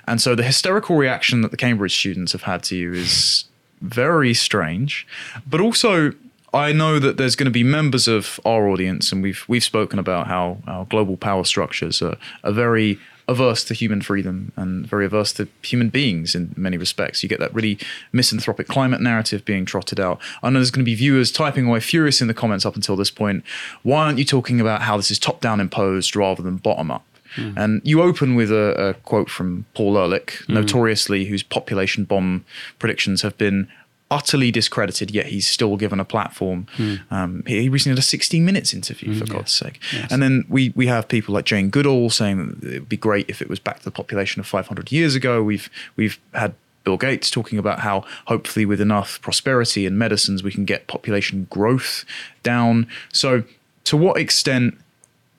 [0.09, 3.45] and so the hysterical reaction that the cambridge students have had to you is
[3.81, 5.07] very strange
[5.47, 6.13] but also
[6.53, 9.99] I know that there's going to be members of our audience, and we've we've spoken
[9.99, 12.99] about how our global power structures are, are very
[13.31, 17.23] averse to human freedom and very averse to human beings in many respects.
[17.23, 17.79] You get that really
[18.13, 20.21] misanthropic climate narrative being trotted out.
[20.43, 22.97] I know there's going to be viewers typing away furious in the comments up until
[22.97, 23.45] this point.
[23.83, 27.05] Why aren't you talking about how this is top down imposed rather than bottom up?
[27.37, 27.57] Mm.
[27.57, 30.55] And you open with a, a, quote from Paul Ehrlich, mm.
[30.55, 32.45] notoriously whose population bomb
[32.81, 33.69] predictions have been
[34.11, 36.67] utterly discredited, yet he's still given a platform.
[36.77, 37.13] Mm.
[37.13, 39.81] Um, he recently had a 60 Minutes interview, for mm, God's sake.
[39.93, 40.11] Yes.
[40.11, 43.29] And then we we have people like Jane Goodall saying that it would be great
[43.29, 45.43] if it was back to the population of 500 years ago.
[45.43, 46.55] We've we've had
[46.85, 51.47] Bill Gates talking about how hopefully with enough prosperity and medicines we can get population
[51.51, 52.05] growth
[52.43, 52.87] down.
[53.13, 53.45] So
[53.85, 54.79] to what extent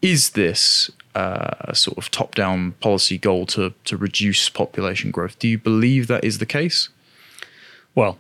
[0.02, 5.38] is this uh, a sort of top-down policy goal to to reduce population growth?
[5.40, 6.90] Do you believe that is the case?
[7.96, 8.20] Well,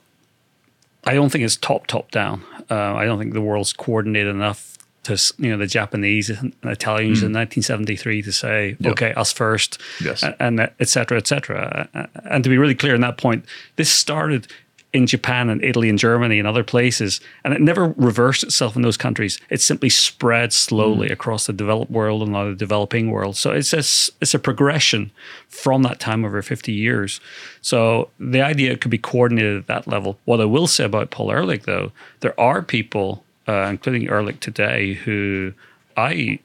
[1.06, 2.43] I don't think it's top top down.
[2.70, 7.20] Uh, I don't think the world's coordinated enough to you know the Japanese and Italians
[7.20, 7.28] mm.
[7.28, 8.91] in 1973 to say yeah.
[8.91, 10.24] okay us first, yes.
[10.24, 12.10] and, etc et cetera, et cetera.
[12.26, 13.45] And to be really clear on that point,
[13.78, 14.47] this started
[14.93, 17.21] in Japan and Italy and Germany and other places.
[17.43, 19.39] And it never reversed itself in those countries.
[19.49, 21.13] It simply spread slowly mm.
[21.13, 23.37] across the developed world and now the developing world.
[23.37, 23.79] So it's a,
[24.21, 25.11] it's a progression
[25.47, 27.21] from that time over 50 years.
[27.61, 30.19] So the idea could be coordinated at that level.
[30.25, 34.93] What I will say about Paul Ehrlich, though, there are people, uh, including Ehrlich today,
[34.93, 35.53] who
[35.95, 36.39] I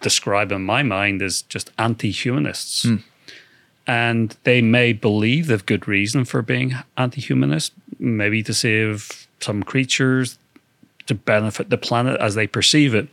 [0.00, 2.86] describe in my mind as just anti humanists.
[2.86, 3.04] Mm
[3.86, 10.38] and they may believe they've good reason for being anti-humanist, maybe to save some creatures,
[11.06, 13.08] to benefit the planet as they perceive it.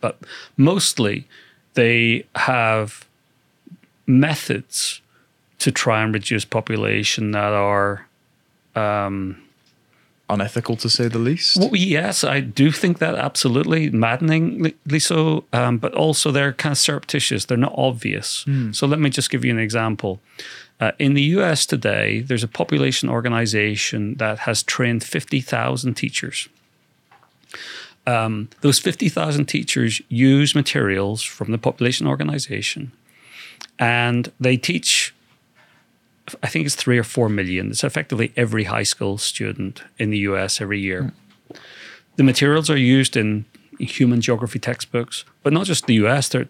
[0.00, 0.18] But
[0.56, 1.28] mostly
[1.74, 3.06] they have
[4.06, 5.02] methods
[5.58, 8.06] to try and reduce population that are
[8.74, 9.43] um,
[10.30, 11.56] unethical to say the least.
[11.56, 16.78] Well, yes, I do think that absolutely maddeningly so, um, but also they're kind of
[16.78, 17.44] surreptitious.
[17.44, 18.44] They're not obvious.
[18.46, 18.74] Mm.
[18.74, 20.20] So let me just give you an example.
[20.80, 26.48] Uh, in the US today, there's a population organization that has trained 50,000 teachers.
[28.06, 32.92] Um, those 50,000 teachers use materials from the population organization
[33.78, 35.13] and they teach
[36.42, 37.70] I think it's three or four million.
[37.70, 41.02] It's effectively every high school student in the US every year.
[41.02, 41.58] Mm.
[42.16, 43.44] The materials are used in
[43.78, 46.48] human geography textbooks, but not just the US, it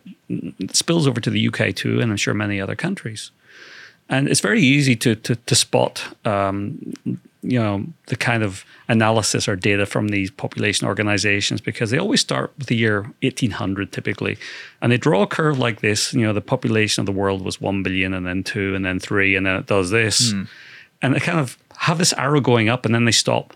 [0.72, 3.31] spills over to the UK too, and I'm sure many other countries.
[4.09, 6.95] and it's very easy to to, to spot um,
[7.45, 12.20] you know the kind of analysis or data from these population organizations because they always
[12.20, 14.38] start with the year 1800 typically
[14.80, 17.61] and they draw a curve like this you know the population of the world was
[17.61, 20.49] 1 billion and then 2 and then 3 and then it does this mm.
[21.03, 23.55] and they kind of have this arrow going up and then they stop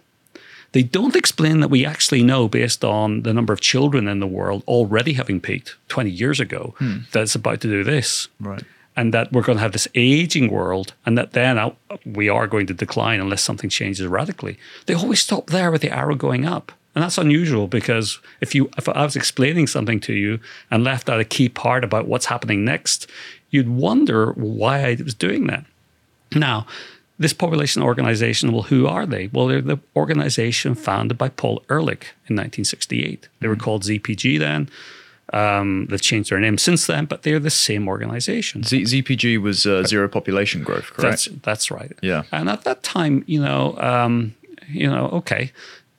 [0.73, 4.27] they don't explain that we actually know, based on the number of children in the
[4.27, 6.99] world already having peaked 20 years ago, hmm.
[7.13, 8.29] that it's about to do this.
[8.39, 8.65] Right
[8.99, 11.71] and that we're going to have this aging world and that then uh,
[12.05, 14.59] we are going to decline unless something changes radically.
[14.87, 16.73] They always stop there with the arrow going up.
[16.97, 21.09] And that's unusual because if you if I was explaining something to you and left
[21.09, 23.07] out a key part about what's happening next,
[23.51, 25.65] you'd wonder why I was doing that.
[26.35, 26.67] Now,
[27.21, 29.29] this population organization, well, who are they?
[29.29, 33.29] Well, they're the organization founded by Paul Ehrlich in 1968.
[33.39, 33.63] They were mm-hmm.
[33.63, 34.69] called ZPG then.
[35.33, 38.63] Um, they've changed their name since then, but they're the same organization.
[38.63, 41.27] Z- ZPG was uh, zero population growth, correct?
[41.27, 41.93] That's, that's right.
[42.03, 42.23] Yeah.
[42.33, 44.35] And at that time, you know, um,
[44.69, 45.53] you know, okay,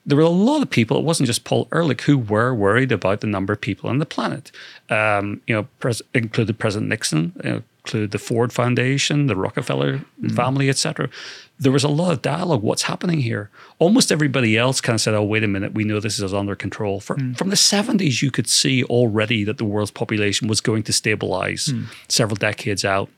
[0.05, 0.97] there were a lot of people.
[0.97, 4.05] It wasn't just Paul Ehrlich who were worried about the number of people on the
[4.05, 4.51] planet.
[4.89, 9.97] Um, you know, pres- included President Nixon, you know, included the Ford Foundation, the Rockefeller
[9.97, 10.27] mm-hmm.
[10.29, 11.09] family, etc.
[11.57, 12.61] There was a lot of dialogue.
[12.61, 13.49] What's happening here?
[13.79, 16.55] Almost everybody else kind of said, "Oh, wait a minute, we know this is under
[16.55, 17.35] control." For, mm.
[17.35, 21.65] From the seventies, you could see already that the world's population was going to stabilize
[21.67, 21.85] mm.
[22.07, 23.09] several decades out.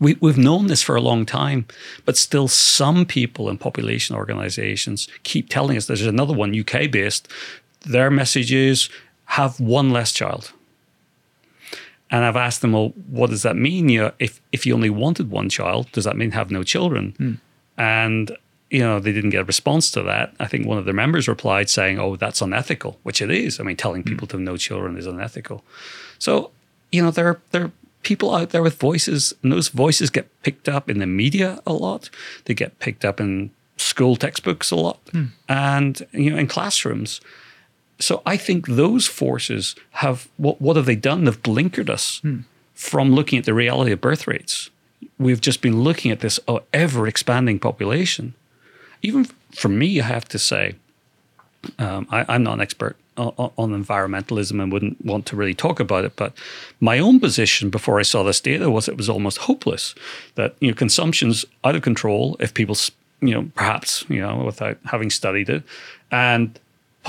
[0.00, 1.66] We, we've known this for a long time,
[2.06, 7.28] but still, some people in population organizations keep telling us there's another one, UK based.
[7.86, 8.88] Their message is
[9.26, 10.52] have one less child
[12.10, 13.88] and I've asked them, well, what does that mean?
[13.88, 17.14] You know, if if you only wanted one child, does that mean have no children?
[17.18, 17.38] Mm.
[17.78, 18.36] And
[18.70, 20.32] you know, they didn't get a response to that.
[20.38, 23.58] I think one of their members replied saying, "Oh, that's unethical," which it is.
[23.58, 24.30] I mean, telling people mm.
[24.30, 25.64] to have no children is unethical.
[26.18, 26.52] So,
[26.92, 30.68] you know, there there are people out there with voices, and those voices get picked
[30.68, 32.10] up in the media a lot.
[32.44, 35.30] They get picked up in school textbooks a lot, mm.
[35.48, 37.20] and you know, in classrooms.
[38.00, 41.24] So I think those forces have what what have they done?
[41.24, 42.40] They've blinkered us hmm.
[42.74, 44.70] from looking at the reality of birth rates.
[45.18, 48.34] We've just been looking at this oh, ever expanding population.
[49.02, 50.74] Even for me, I have to say,
[51.78, 55.80] um, I, am not an expert on, on, environmentalism and wouldn't want to really talk
[55.80, 56.16] about it.
[56.16, 56.32] But
[56.80, 59.94] my own position before I saw this data was it was almost hopeless
[60.34, 62.76] that you know consumption's out of control if people
[63.20, 65.62] you know perhaps you know without having studied it
[66.10, 66.58] and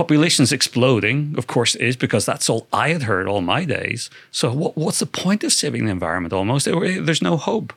[0.01, 4.09] population's exploding, of course is, because that's all I had heard all my days.
[4.31, 6.65] So what, what's the point of saving the environment almost?
[6.65, 7.71] There's no hope.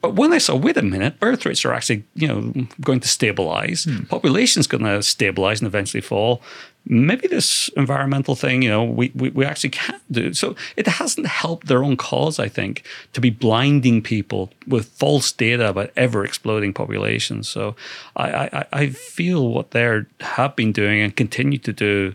[0.00, 3.08] But when they saw, wait a minute, birth rates are actually, you know, going to
[3.08, 3.84] stabilize.
[3.84, 4.04] Hmm.
[4.04, 6.42] Population's going to stabilize and eventually fall
[6.88, 10.32] maybe this environmental thing, you know, we, we, we actually can do.
[10.32, 12.82] So it hasn't helped their own cause, I think,
[13.12, 17.48] to be blinding people with false data about ever exploding populations.
[17.48, 17.76] So
[18.16, 22.14] I, I, I feel what they have been doing and continue to do,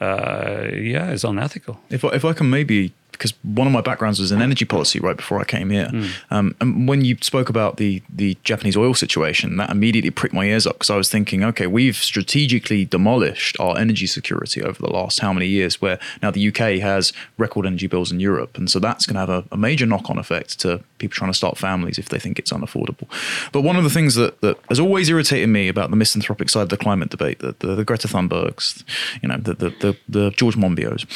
[0.00, 1.80] uh, yeah, is unethical.
[1.88, 5.00] If I, if I can maybe because one of my backgrounds was in energy policy
[5.00, 5.88] right before I came here.
[5.88, 6.10] Mm.
[6.30, 10.44] Um, and when you spoke about the the Japanese oil situation, that immediately pricked my
[10.44, 14.90] ears up because I was thinking, okay, we've strategically demolished our energy security over the
[14.90, 15.80] last how many years?
[15.80, 19.20] Where now the UK has record energy bills in Europe, and so that's going to
[19.20, 22.18] have a, a major knock on effect to people trying to start families if they
[22.18, 23.08] think it's unaffordable.
[23.52, 26.62] But one of the things that, that has always irritated me about the misanthropic side
[26.62, 28.84] of the climate debate, the, the, the Greta Thunbergs,
[29.22, 31.06] you know, the, the, the, the George Monbiots,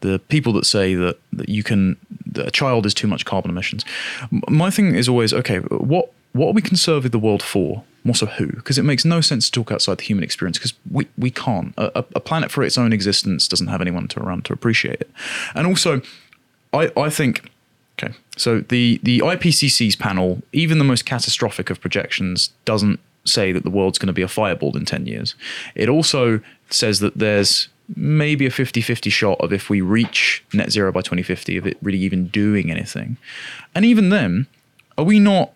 [0.00, 1.96] the people that say that, that you can,
[2.36, 3.84] a child is too much carbon emissions.
[4.48, 7.84] My thing is always, okay, what, what are we conserving the world for?
[8.04, 8.46] More so who?
[8.46, 11.74] Because it makes no sense to talk outside the human experience because we, we can't.
[11.76, 15.10] A, a planet for its own existence doesn't have anyone to around to appreciate it.
[15.54, 16.02] And also,
[16.72, 17.50] I, I think
[17.98, 18.14] Okay.
[18.36, 23.70] So the the IPCC's panel, even the most catastrophic of projections, doesn't say that the
[23.70, 25.34] world's going to be a fireball in 10 years.
[25.74, 30.90] It also says that there's maybe a 50-50 shot of if we reach net zero
[30.90, 33.16] by 2050 of it really even doing anything.
[33.74, 34.46] And even then,
[34.98, 35.52] are we not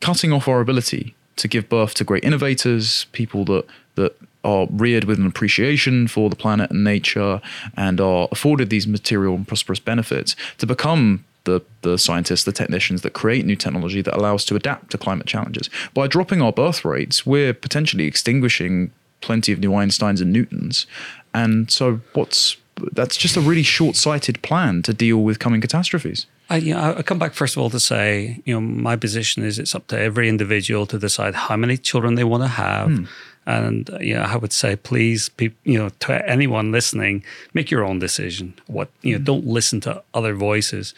[0.00, 5.04] cutting off our ability to give birth to great innovators, people that that are reared
[5.04, 7.40] with an appreciation for the planet and nature
[7.76, 13.02] and are afforded these material and prosperous benefits to become the, the scientists, the technicians
[13.02, 15.70] that create new technology that allow us to adapt to climate challenges.
[15.94, 18.90] By dropping our birth rates, we're potentially extinguishing
[19.20, 20.86] plenty of new Einsteins and Newtons.
[21.34, 22.56] And so, what's
[22.92, 26.26] that's just a really short-sighted plan to deal with coming catastrophes.
[26.50, 29.44] I, you know, I come back first of all to say, you know, my position
[29.44, 32.88] is it's up to every individual to decide how many children they want to have.
[32.88, 33.04] Hmm.
[33.46, 37.22] And you know, I would say, please, you know, to anyone listening,
[37.52, 38.54] make your own decision.
[38.66, 39.24] What you know, hmm.
[39.24, 40.94] don't listen to other voices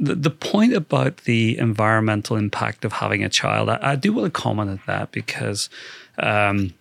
[0.00, 4.32] the, the point about the environmental impact of having a child, I, I do want
[4.32, 5.68] to comment on that because,
[6.18, 6.72] um,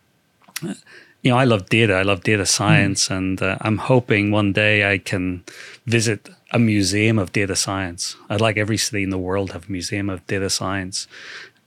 [1.21, 1.95] you know, I love data.
[1.95, 3.17] I love data science, mm.
[3.17, 5.43] and uh, I'm hoping one day I can
[5.85, 8.15] visit a museum of data science.
[8.29, 11.07] I'd like every city in the world to have a museum of data science.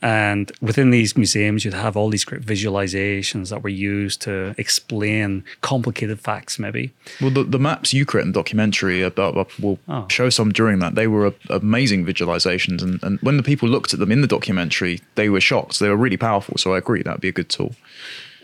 [0.04, 5.44] And within these museums, you'd have all these great visualizations that were used to explain
[5.60, 6.92] complicated facts, maybe.
[7.20, 10.06] Well, the, the maps you create in the documentary about uh, will oh.
[10.08, 10.96] show some during that.
[10.96, 15.00] They were amazing visualizations, and, and when the people looked at them in the documentary,
[15.14, 15.78] they were shocked.
[15.78, 16.58] They were really powerful.
[16.58, 17.76] So I agree that'd be a good tool.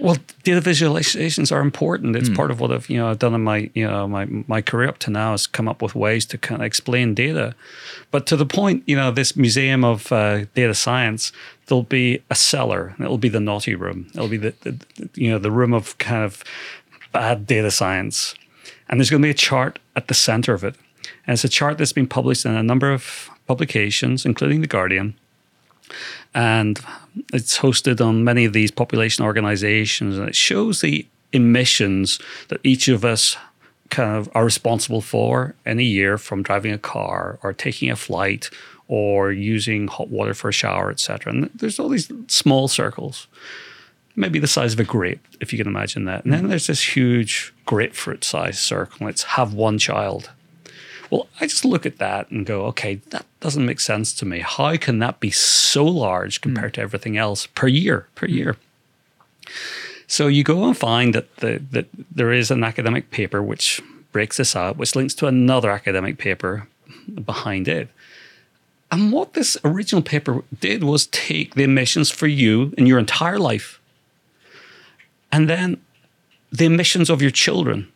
[0.01, 2.15] Well, data visualizations are important.
[2.15, 2.37] It's mm.
[2.37, 4.89] part of what I've you know I've done in my you know my my career
[4.89, 7.55] up to now is come up with ways to kind of explain data.
[8.13, 11.33] But to the point, you know, this museum of uh, data science,
[11.67, 12.95] there'll be a cellar.
[13.01, 14.07] It'll be the naughty room.
[14.15, 14.79] It'll be the, the
[15.15, 16.45] you know the room of kind of
[17.13, 18.37] bad data science,
[18.89, 20.77] and there's going to be a chart at the center of it,
[21.27, 25.17] and it's a chart that's been published in a number of publications, including the Guardian
[26.35, 26.81] and
[27.33, 32.89] it's hosted on many of these population organizations and it shows the emissions that each
[32.89, 33.37] of us
[33.91, 37.97] kind of are responsible for in a year from driving a car or taking a
[37.97, 38.51] flight
[38.87, 41.33] or using hot water for a shower, etc.
[41.33, 43.27] And there's all these small circles,
[44.17, 46.25] maybe the size of a grape, if you can imagine that.
[46.25, 49.09] And then there's this huge grapefruit sized circle.
[49.09, 50.31] It's have one child.
[51.11, 54.41] Well, I just look at that and go, okay, that doesn't make sense to me.
[54.41, 56.75] How can that be so large compared mm.
[56.75, 58.07] to everything else per year?
[58.15, 58.35] Per mm.
[58.35, 58.57] year.
[60.07, 63.83] So you go and find that the, that there is an academic paper which
[64.13, 66.67] breaks this out, which links to another academic paper
[67.25, 67.89] behind it.
[68.91, 73.39] And what this original paper did was take the emissions for you in your entire
[73.39, 73.81] life,
[75.31, 75.81] and then
[76.51, 77.93] the emissions of your children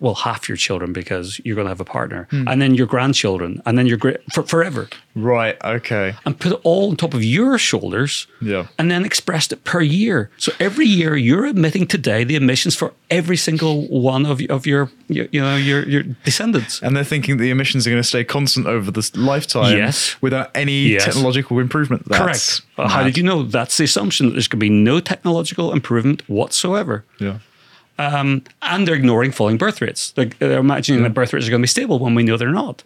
[0.00, 2.50] well, half your children because you're going to have a partner, mm.
[2.50, 4.88] and then your grandchildren, and then your great for, forever.
[5.14, 5.56] Right.
[5.64, 6.14] Okay.
[6.24, 8.26] And put it all on top of your shoulders.
[8.40, 8.68] Yeah.
[8.78, 10.30] And then expressed it per year.
[10.36, 14.90] So every year you're emitting today the emissions for every single one of, of your,
[15.08, 16.80] your you know your your descendants.
[16.82, 19.76] And they're thinking the emissions are going to stay constant over this lifetime.
[19.76, 20.20] Yes.
[20.20, 21.04] Without any yes.
[21.04, 22.08] technological improvement.
[22.08, 22.92] That's Correct.
[22.92, 23.42] How did you know?
[23.42, 27.04] That's the assumption that there's going to be no technological improvement whatsoever.
[27.18, 27.38] Yeah.
[27.98, 30.12] Um, and they're ignoring falling birth rates.
[30.12, 31.08] They're, they're imagining yeah.
[31.08, 32.84] that birth rates are going to be stable when we know they're not.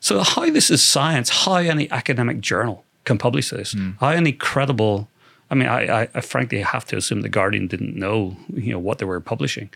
[0.00, 3.96] So how this is science, how any academic journal can publish this, mm.
[4.00, 5.08] how any credible,
[5.50, 8.78] I mean, I, I, I, frankly have to assume the Guardian didn't know, you know,
[8.78, 9.70] what they were publishing.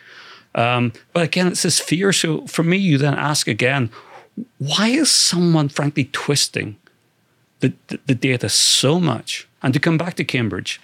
[0.55, 2.13] Um, but again, it's this fear.
[2.13, 3.91] So for me, you then ask again,
[4.59, 6.77] why is someone frankly twisting
[7.61, 9.49] the, the, the data so much?
[9.63, 10.81] And to come back to Cambridge,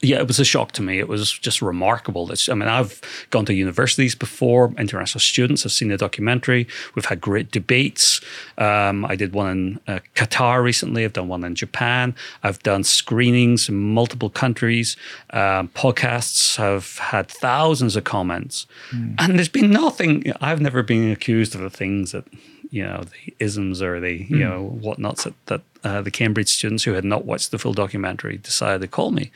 [0.00, 0.98] yeah, it was a shock to me.
[0.98, 2.26] It was just remarkable.
[2.26, 6.66] That, I mean, I've gone to universities before, international students have seen the documentary.
[6.94, 8.20] We've had great debates.
[8.58, 11.04] Um, I did one in uh, Qatar recently.
[11.04, 12.14] I've done one in Japan.
[12.42, 14.96] I've done screenings in multiple countries.
[15.30, 18.66] Um, podcasts have had thousands of comments.
[18.90, 19.16] Mm.
[19.18, 22.24] And there's been nothing, I've never been accused of the things that
[22.70, 24.40] you know the isms or the you mm.
[24.40, 28.36] know whatnots that, that uh, the Cambridge students who had not watched the full documentary
[28.36, 29.30] decided to call me.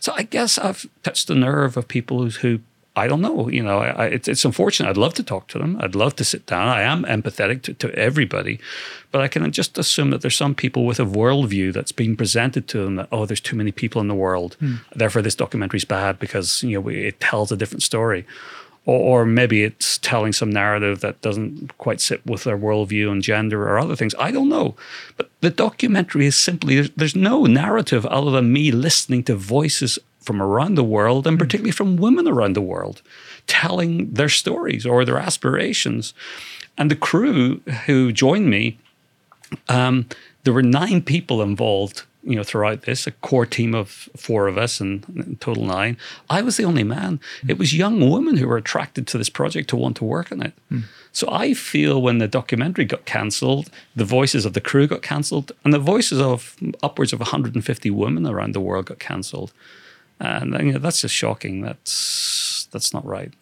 [0.00, 2.60] So I guess I've touched the nerve of people who
[2.98, 3.48] I don't know.
[3.48, 4.90] You know, I, it's, it's unfortunate.
[4.90, 5.78] I'd love to talk to them.
[5.80, 6.66] I'd love to sit down.
[6.66, 8.58] I am empathetic to, to everybody,
[9.12, 12.66] but I can just assume that there's some people with a worldview that's being presented
[12.68, 14.80] to them that oh, there's too many people in the world, mm.
[14.96, 18.26] therefore this documentary's bad because you know it tells a different story
[18.88, 23.22] or, or, maybe it's telling some narrative that doesn't quite sit with their worldview and
[23.22, 24.14] gender or other things.
[24.18, 24.76] I don't know.
[25.18, 30.40] But the documentary is simply there's no narrative other than me listening to voices from
[30.40, 31.44] around the world and hmm.
[31.44, 33.02] particularly from women around the world
[33.46, 36.14] telling their stories or their aspirations.
[36.78, 38.78] And the crew who joined me,
[39.68, 40.06] um,
[40.44, 44.58] there were nine people involved you know, throughout this, a core team of four of
[44.58, 45.96] us and total nine.
[46.28, 47.20] I was the only man.
[47.42, 47.50] Mm.
[47.50, 50.42] It was young women who were attracted to this project to want to work on
[50.42, 50.52] it.
[50.70, 50.82] Mm.
[51.10, 55.52] So I feel when the documentary got cancelled, the voices of the crew got cancelled,
[55.64, 59.52] and the voices of upwards of 150 women around the world got cancelled.
[60.20, 61.62] And you know, that's just shocking.
[61.62, 63.32] That's that's not right.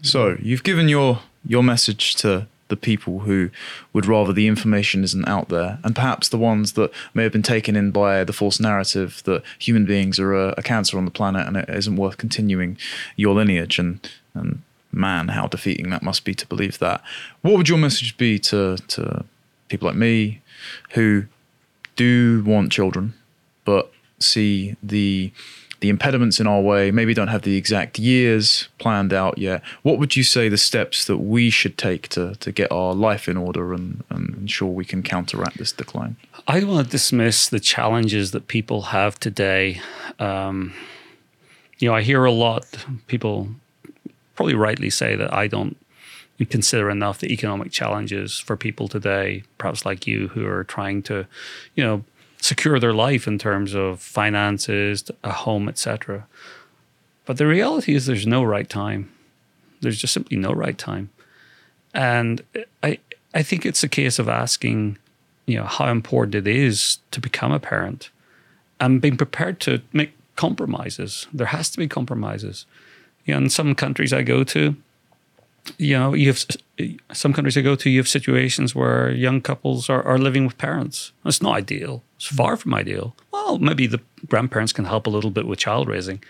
[0.00, 3.50] So you've given your your message to the people who
[3.92, 7.42] would rather the information isn't out there, and perhaps the ones that may have been
[7.42, 11.10] taken in by the false narrative that human beings are a, a cancer on the
[11.10, 12.76] planet and it isn't worth continuing
[13.16, 13.78] your lineage.
[13.78, 14.62] And and
[14.92, 17.02] man, how defeating that must be to believe that.
[17.42, 19.24] What would your message be to to
[19.68, 20.40] people like me
[20.90, 21.24] who
[21.96, 23.14] do want children,
[23.64, 25.32] but see the
[25.84, 29.62] the impediments in our way, maybe don't have the exact years planned out yet.
[29.82, 33.28] What would you say the steps that we should take to, to get our life
[33.28, 36.16] in order and, and ensure we can counteract this decline?
[36.48, 39.82] I want to dismiss the challenges that people have today.
[40.18, 40.72] Um,
[41.80, 42.64] you know, I hear a lot
[43.06, 43.50] people
[44.36, 45.76] probably rightly say that I don't
[46.48, 51.26] consider enough the economic challenges for people today, perhaps like you, who are trying to,
[51.74, 52.04] you know,
[52.44, 56.26] secure their life in terms of finances, a home, etc.
[57.24, 59.10] But the reality is, there's no right time.
[59.80, 61.08] There's just simply no right time,
[61.94, 62.42] and
[62.82, 62.98] I
[63.32, 64.98] I think it's a case of asking,
[65.46, 68.10] you know, how important it is to become a parent,
[68.78, 71.26] and being prepared to make compromises.
[71.32, 72.66] There has to be compromises.
[73.24, 74.76] You know, in some countries I go to,
[75.78, 76.44] you know, you have
[77.12, 80.58] some countries I go to, you have situations where young couples are, are living with
[80.58, 81.12] parents.
[81.24, 82.02] It's not ideal.
[82.24, 83.14] It's far from ideal.
[83.32, 86.22] Well, maybe the grandparents can help a little bit with child raising.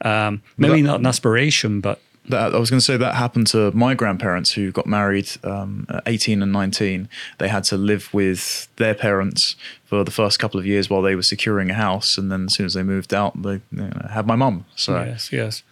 [0.00, 2.00] Um, maybe that, not an aspiration, but
[2.30, 5.86] that, I was going to say that happened to my grandparents who got married um,
[5.90, 7.10] at 18 and 19.
[7.36, 11.14] They had to live with their parents for the first couple of years while they
[11.14, 14.08] were securing a house, and then as soon as they moved out, they you know,
[14.10, 14.64] had my mum.
[14.74, 15.62] So yes, yes.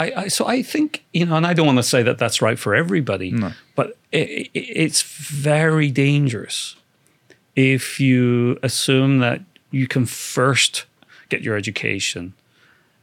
[0.00, 2.42] I, I, so I think you know, and I don't want to say that that's
[2.42, 3.52] right for everybody, no.
[3.76, 6.74] but it, it, it's very dangerous
[7.58, 9.40] if you assume that
[9.72, 10.84] you can first
[11.28, 12.32] get your education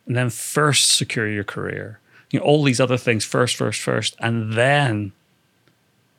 [0.08, 2.00] and then first secure your career.
[2.32, 5.12] You know, all these other things first, first, first, and then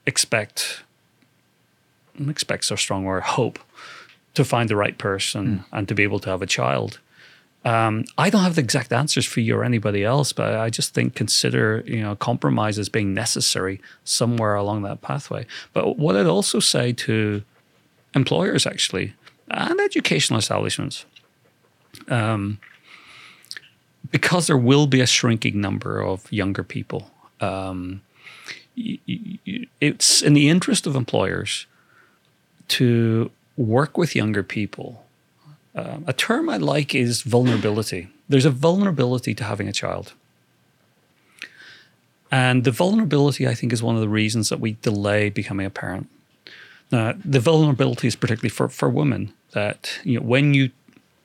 [0.04, 0.82] expect
[2.28, 3.58] expect so strong word hope
[4.34, 5.64] to find the right person mm.
[5.72, 6.98] and to be able to have a child.
[7.64, 10.92] Um, I don't have the exact answers for you or anybody else, but I just
[10.92, 15.46] think consider you know compromise as being necessary somewhere along that pathway.
[15.72, 17.42] But what I'd also say to
[18.16, 19.14] employers actually
[19.48, 21.04] and educational establishments,
[22.08, 22.58] um,
[24.10, 27.10] because there will be a shrinking number of younger people.
[27.40, 28.02] Um,
[29.80, 31.66] it's in the interest of employers
[32.68, 35.06] to work with younger people
[35.76, 38.08] um, a term I like is vulnerability.
[38.28, 40.14] There's a vulnerability to having a child.
[42.32, 45.70] And the vulnerability, I think, is one of the reasons that we delay becoming a
[45.70, 46.08] parent.
[46.90, 50.70] Now, the vulnerability is particularly for, for women that, you know, when you,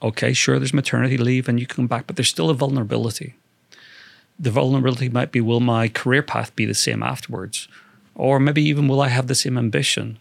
[0.01, 3.35] okay, sure, there's maternity leave and you come back, but there's still a vulnerability.
[4.39, 7.67] The vulnerability might be, will my career path be the same afterwards?
[8.15, 10.17] Or maybe even, will I have the same ambition?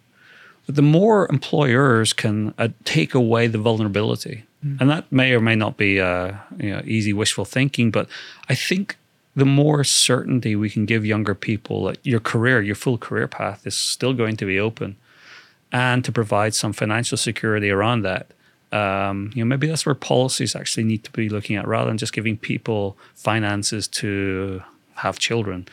[0.66, 4.80] But the more employers can uh, take away the vulnerability, mm.
[4.80, 8.08] and that may or may not be uh, you know, easy wishful thinking, but
[8.48, 8.96] I think
[9.34, 13.66] the more certainty we can give younger people that your career, your full career path
[13.66, 14.96] is still going to be open,
[15.72, 18.28] and to provide some financial security around that.
[18.72, 21.98] Um, you know, maybe that's where policies actually need to be looking at rather than
[21.98, 24.62] just giving people finances to
[24.96, 25.66] have children,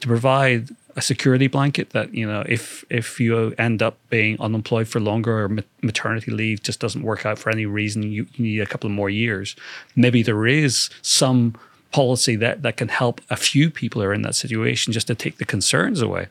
[0.00, 4.88] to provide a security blanket that you know if if you end up being unemployed
[4.88, 5.48] for longer or
[5.80, 8.94] maternity leave just doesn't work out for any reason you, you need a couple of
[8.94, 9.54] more years.
[9.94, 11.54] Maybe there is some
[11.92, 15.14] policy that that can help a few people who are in that situation just to
[15.14, 16.26] take the concerns away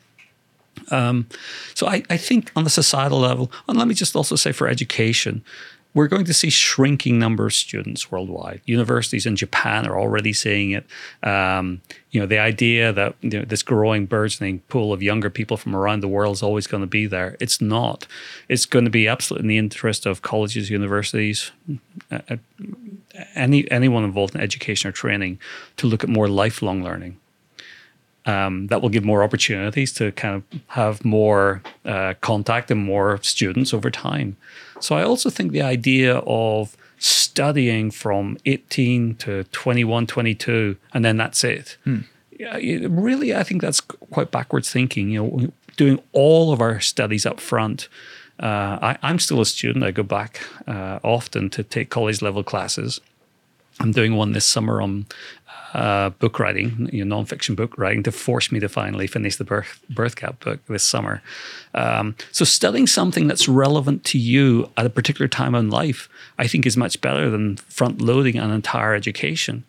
[0.92, 1.28] um,
[1.74, 4.68] so I, I think on the societal level and let me just also say for
[4.68, 5.44] education
[5.98, 8.62] we're going to see shrinking number of students worldwide.
[8.66, 10.86] Universities in Japan are already seeing it.
[11.24, 11.82] Um,
[12.12, 15.76] you know, the idea that you know, this growing, burgeoning pool of younger people from
[15.76, 17.36] around the world is always going to be there.
[17.40, 18.06] It's not.
[18.48, 21.52] It's going to be absolutely in the interest of colleges, universities,
[22.12, 22.38] uh, uh,
[23.34, 25.40] any anyone involved in education or training
[25.78, 27.18] to look at more lifelong learning.
[28.28, 33.20] Um, that will give more opportunities to kind of have more uh, contact and more
[33.24, 34.36] students over time.
[34.82, 41.18] So I also think the idea of studying from 18 to 21, 22, and then
[41.18, 41.78] that's it.
[41.84, 42.00] Hmm.
[42.38, 42.58] Yeah,
[42.90, 45.10] really, I think that's quite backwards thinking.
[45.10, 47.88] You know, doing all of our studies up front.
[48.40, 49.84] Uh, I, am still a student.
[49.84, 53.00] I go back uh, often to take college level classes.
[53.80, 55.06] I'm doing one this summer on
[55.74, 59.44] uh, book writing, you know, nonfiction book writing, to force me to finally finish the
[59.44, 61.22] birth, Birthgap book this summer.
[61.74, 66.48] Um, so studying something that's relevant to you at a particular time in life, I
[66.48, 69.66] think, is much better than front loading an entire education.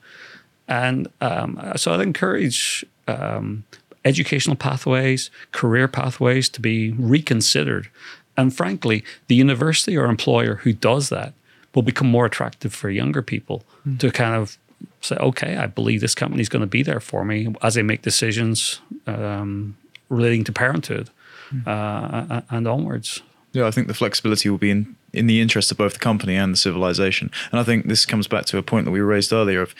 [0.69, 3.65] And um, so I'd encourage um,
[4.05, 7.89] educational pathways, career pathways to be reconsidered.
[8.37, 11.35] And frankly, the university or employer who does that
[11.75, 13.99] will become more attractive for younger people mm.
[13.99, 14.59] to kind of
[15.01, 17.83] say, okay, I believe this company is going to be there for me as I
[17.83, 19.77] make decisions um,
[20.09, 21.11] relating to parenthood
[21.53, 21.67] mm.
[21.67, 23.23] uh, and onwards.
[23.53, 26.37] Yeah, I think the flexibility will be in, in the interest of both the company
[26.37, 27.31] and the civilization.
[27.51, 29.75] And I think this comes back to a point that we raised earlier of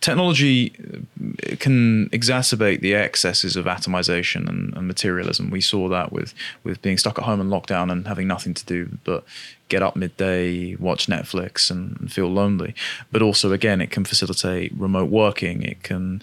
[0.00, 5.50] technology uh, can exacerbate the excesses of atomization and, and materialism.
[5.50, 8.64] We saw that with with being stuck at home and lockdown and having nothing to
[8.64, 9.24] do but
[9.68, 12.74] get up midday, watch Netflix, and, feel lonely.
[13.12, 15.62] But also, again, it can facilitate remote working.
[15.62, 16.22] It can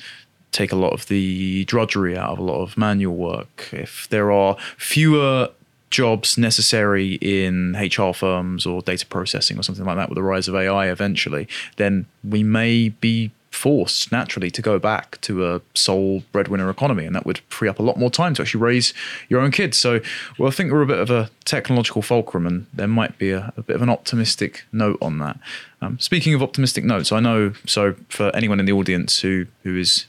[0.52, 3.70] take a lot of the drudgery out of a lot of manual work.
[3.72, 5.50] If there are fewer
[5.90, 10.48] jobs necessary in HR firms or data processing or something like that with the rise
[10.48, 11.48] of AI eventually,
[11.78, 17.16] then we may be forced naturally to go back to a sole breadwinner economy, and
[17.16, 18.94] that would free up a lot more time to actually raise
[19.30, 19.78] your own kids.
[19.78, 20.02] So,
[20.38, 23.54] well, I think we're a bit of a technological fulcrum, and there might be a,
[23.58, 25.40] a bit of an optimistic note on that.
[25.82, 29.78] Um, speaking of optimistic notes, I know so for anyone in the audience who who
[29.78, 30.06] is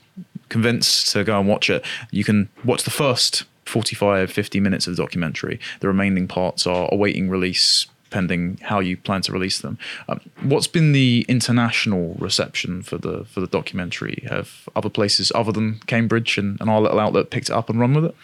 [0.49, 4.97] convinced to go and watch it, you can watch the first 45, 50 minutes of
[4.97, 5.59] the documentary.
[5.81, 9.79] The remaining parts are awaiting release pending how you plan to release them.
[10.09, 14.27] Um, what's been the international reception for the for the documentary?
[14.29, 17.81] Have other places other than Cambridge and, and our little outlet picked it up and
[17.81, 18.15] run with it?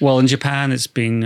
[0.00, 1.22] Well, in Japan, it's been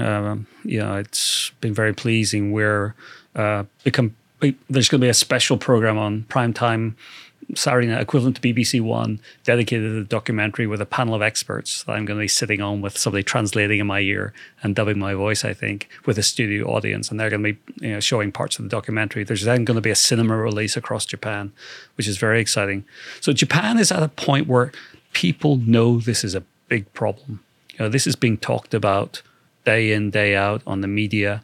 [0.65, 2.53] yeah, it's been very pleasing.
[2.53, 2.95] We're
[3.35, 6.97] uh, become there's going to be a special program on prime time
[7.55, 11.83] Saturday night equivalent to BBC One, dedicated to the documentary with a panel of experts
[11.85, 14.99] that I'm going to be sitting on with somebody translating in my ear and dubbing
[14.99, 17.11] my voice, I think, with a studio audience.
[17.11, 19.25] And they're going to be you know, showing parts of the documentary.
[19.25, 21.53] There's then going to be a cinema release across Japan,
[21.97, 22.85] which is very exciting.
[23.21, 24.71] So Japan is at a point where
[25.13, 27.43] people know this is a big problem.
[27.73, 29.23] You know, this is being talked about
[29.65, 31.43] day in, day out on the media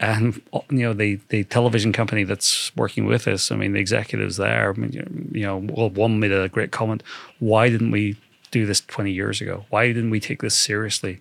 [0.00, 3.50] and you know the the television company that's working with us.
[3.50, 4.70] I mean, the executives there.
[4.70, 7.02] I mean, you know, well, one made a great comment.
[7.38, 8.16] Why didn't we
[8.50, 9.64] do this twenty years ago?
[9.70, 11.20] Why didn't we take this seriously?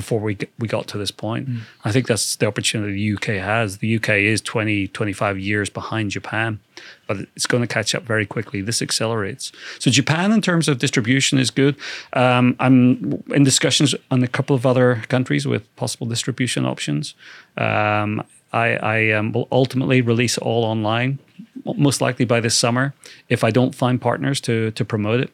[0.00, 1.48] Before we we got to this point.
[1.48, 1.60] Mm.
[1.84, 3.78] I think that's the opportunity the UK has.
[3.78, 6.58] The UK is 20, 25 years behind Japan,
[7.06, 8.62] but it's going to catch up very quickly.
[8.62, 9.52] This accelerates.
[9.78, 11.76] So Japan, in terms of distribution, is good.
[12.14, 17.14] Um, I'm in discussions on a couple of other countries with possible distribution options.
[17.58, 18.22] Um,
[18.52, 21.18] I, I um, will ultimately release all online,
[21.64, 22.94] most likely by this summer,
[23.28, 25.30] if I don't find partners to to promote it.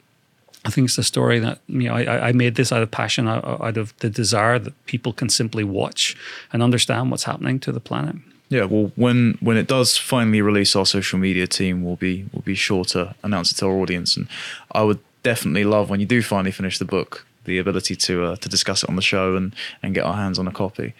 [0.67, 3.27] I think it's a story that you know I, I made this out of passion,
[3.27, 6.17] out of the desire that people can simply watch
[6.51, 8.17] and understand what's happening to the planet.
[8.49, 12.41] Yeah, well, when when it does finally release, our social media team will be will
[12.41, 14.27] be sure to announce it to our audience, and
[14.73, 18.35] I would definitely love when you do finally finish the book the ability to uh,
[18.35, 20.93] to discuss it on the show and and get our hands on a copy.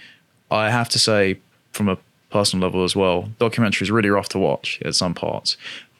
[0.49, 1.39] I have to say,
[1.73, 1.97] from a
[2.29, 5.57] personal level as well, documentary is really rough to watch at some parts,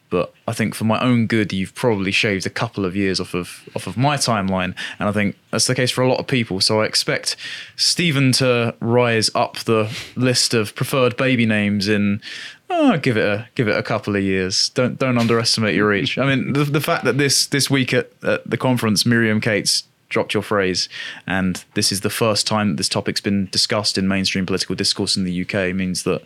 [0.10, 3.34] but I think for my own good, you've probably shaved a couple of years off
[3.34, 6.28] of off of my timeline, and I think that's the case for a lot of
[6.28, 6.62] people.
[6.62, 7.36] So I expect
[7.76, 12.22] Stephen to rise up the list of preferred baby names in.
[12.70, 14.70] Oh, give it a give it a couple of years.
[14.70, 16.18] Don't don't underestimate your reach.
[16.18, 19.84] I mean, the, the fact that this this week at, at the conference, Miriam Cates
[20.10, 20.88] dropped your phrase,
[21.26, 25.18] and this is the first time that this topic's been discussed in mainstream political discourse
[25.18, 26.24] in the UK means that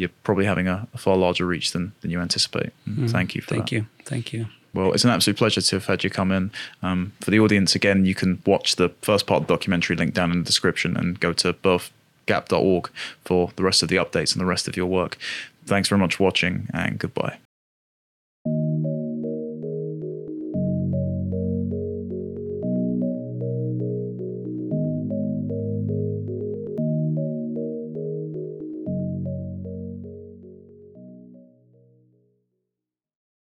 [0.00, 2.72] you're probably having a, a far larger reach than, than you anticipate.
[2.88, 3.10] Mm.
[3.10, 3.72] Thank you for Thank that.
[3.72, 3.86] you.
[4.04, 4.46] Thank you.
[4.72, 6.50] Well, it's an absolute pleasure to have had you come in.
[6.82, 10.14] Um, for the audience, again, you can watch the first part of the documentary link
[10.14, 12.90] down in the description and go to birthgap.org
[13.24, 15.18] for the rest of the updates and the rest of your work.
[15.66, 17.38] Thanks very much for watching and goodbye.